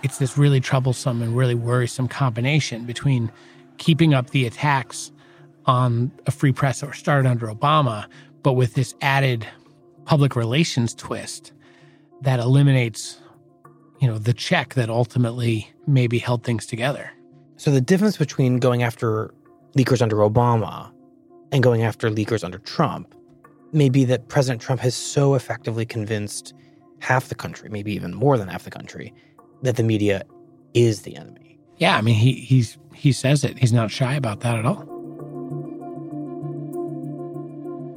It's 0.04 0.18
this 0.18 0.38
really 0.38 0.60
troublesome 0.60 1.22
and 1.22 1.36
really 1.36 1.56
worrisome 1.56 2.08
combination 2.08 2.86
between 2.86 3.32
keeping 3.78 4.14
up 4.14 4.30
the 4.32 4.46
attacks 4.46 5.12
on 5.66 6.12
a 6.26 6.32
free 6.32 6.52
press 6.52 6.80
that 6.80 6.88
were 6.88 6.94
started 6.94 7.28
under 7.28 7.48
Obama, 7.48 8.06
but 8.44 8.54
with 8.54 8.74
this 8.74 8.96
added 9.02 9.48
public 10.06 10.36
relations 10.36 10.94
twist 10.94 11.54
that 12.22 12.40
eliminates, 12.40 13.20
you 14.00 14.08
know, 14.08 14.18
the 14.18 14.34
check 14.34 14.74
that 14.74 14.90
ultimately 14.90 15.72
maybe 15.88 16.18
held 16.18 16.44
things 16.44 16.66
together. 16.66 17.12
So 17.58 17.72
the 17.72 17.82
difference 17.82 18.18
between 18.18 18.58
going 18.58 18.84
after 18.84 19.34
leakers 19.76 20.02
under 20.02 20.18
Obama 20.18 20.92
and 21.52 21.62
going 21.62 21.84
after 21.84 22.10
leakers 22.10 22.44
under 22.44 22.58
Trump 22.60 23.14
may 23.72 23.90
be 23.90 24.04
that 24.06 24.28
President 24.28 24.62
Trump 24.62 24.82
has 24.82 24.96
so 24.96 25.36
effectively 25.36 25.86
convinced 25.86 26.54
half 27.00 27.30
the 27.30 27.36
country, 27.36 27.70
maybe 27.70 27.94
even 27.94 28.14
more 28.14 28.38
than 28.38 28.48
half 28.48 28.64
the 28.64 28.72
country, 28.72 29.14
that 29.62 29.76
the 29.76 29.84
media 29.84 30.24
is 30.74 31.02
the 31.04 31.16
enemy. 31.16 31.60
Yeah, 31.78 31.98
I 31.98 32.02
mean 32.02 32.16
he 32.16 32.34
he's 32.34 32.78
he 32.94 33.12
says 33.12 33.44
it. 33.44 33.58
He's 33.58 33.74
not 33.74 33.92
shy 33.92 34.14
about 34.16 34.42
that 34.42 34.58
at 34.58 34.66
all. 34.66 34.86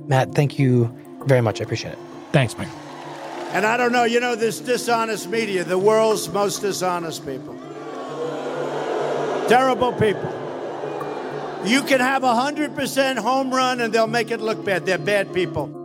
Matt, 0.06 0.34
thank 0.34 0.58
you 0.58 0.94
very 1.26 1.40
much. 1.40 1.60
I 1.60 1.64
appreciate 1.64 1.92
it. 1.92 1.98
Thanks, 2.32 2.56
Mike. 2.58 2.68
And 3.52 3.64
I 3.64 3.76
don't 3.76 3.92
know, 3.92 4.04
you 4.04 4.20
know, 4.20 4.34
this 4.34 4.58
dishonest 4.58 5.28
media, 5.30 5.64
the 5.64 5.78
world's 5.78 6.28
most 6.28 6.60
dishonest 6.60 7.24
people. 7.24 7.54
Terrible 9.48 9.92
people. 9.92 10.32
You 11.64 11.82
can 11.82 12.00
have 12.00 12.24
a 12.24 12.32
100% 12.32 13.18
home 13.18 13.54
run 13.54 13.80
and 13.80 13.92
they'll 13.92 14.06
make 14.06 14.30
it 14.30 14.40
look 14.40 14.64
bad. 14.64 14.84
They're 14.84 14.98
bad 14.98 15.32
people. 15.32 15.83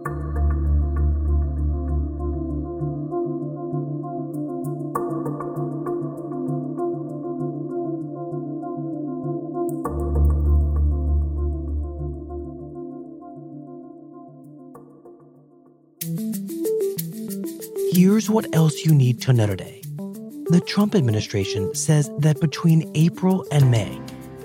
Here's 17.91 18.29
what 18.29 18.53
else 18.55 18.85
you 18.85 18.93
need 18.93 19.19
to 19.23 19.33
know 19.33 19.47
today. 19.47 19.81
The 19.97 20.61
Trump 20.65 20.93
administration 20.93 21.73
says 21.73 22.11
that 22.19 22.39
between 22.39 22.91
April 22.93 23.45
and 23.51 23.71
May, 23.71 23.99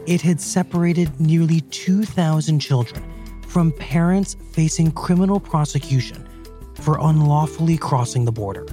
it 0.06 0.22
had 0.22 0.40
separated 0.40 1.20
nearly 1.20 1.60
2,000 1.60 2.58
children 2.58 3.04
from 3.46 3.70
parents 3.72 4.34
facing 4.52 4.92
criminal 4.92 5.38
prosecution 5.38 6.26
for 6.74 6.98
unlawfully 6.98 7.76
crossing 7.76 8.24
the 8.24 8.32
border. 8.32 8.66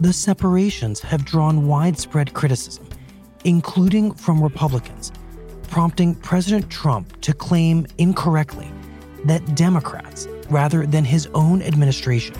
The 0.00 0.12
separations 0.12 1.00
have 1.00 1.24
drawn 1.24 1.66
widespread 1.66 2.34
criticism, 2.34 2.86
including 3.44 4.12
from 4.12 4.42
Republicans, 4.42 5.12
prompting 5.70 6.14
President 6.14 6.70
Trump 6.70 7.18
to 7.22 7.32
claim 7.32 7.86
incorrectly 7.96 8.70
that 9.24 9.54
Democrats 9.54 10.28
rather 10.50 10.84
than 10.86 11.04
his 11.04 11.26
own 11.34 11.62
administration, 11.62 12.36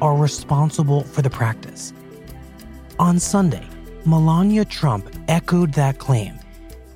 are 0.00 0.16
responsible 0.16 1.02
for 1.04 1.22
the 1.22 1.30
practice. 1.30 1.92
On 2.98 3.18
Sunday, 3.18 3.66
Melania 4.04 4.64
Trump 4.64 5.08
echoed 5.28 5.74
that 5.74 5.98
claim, 5.98 6.38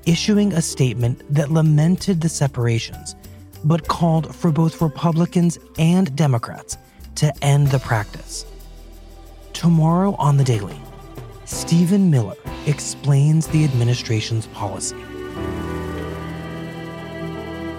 issuing 0.07 0.53
a 0.53 0.63
statement 0.63 1.23
that 1.33 1.51
lamented 1.51 2.21
the 2.21 2.29
separations, 2.29 3.17
but 3.65 3.89
called 3.89 4.35
for 4.35 4.51
both 4.51 4.81
Republicans 4.81 5.59
and 5.79 6.15
Democrats 6.17 6.79
to 7.17 7.33
end 7.45 7.69
the 7.69 7.79
practice. 7.79 8.47
Tomorrow 9.53 10.15
on 10.19 10.37
The 10.37 10.45
Daily, 10.45 10.81
Stephen 11.45 12.11
Miller 12.11 12.37
explains 12.67 13.47
the 13.49 13.65
administration's 13.65 14.47
policy. 14.49 14.97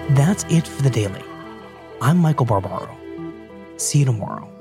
That's 0.10 0.44
it 0.50 0.68
for 0.68 0.84
The 0.84 0.90
Daily. 0.90 1.24
I'm 2.02 2.18
Michael 2.18 2.46
Barbaro. 2.46 2.96
See 3.78 4.00
you 4.00 4.06
tomorrow. 4.06 4.61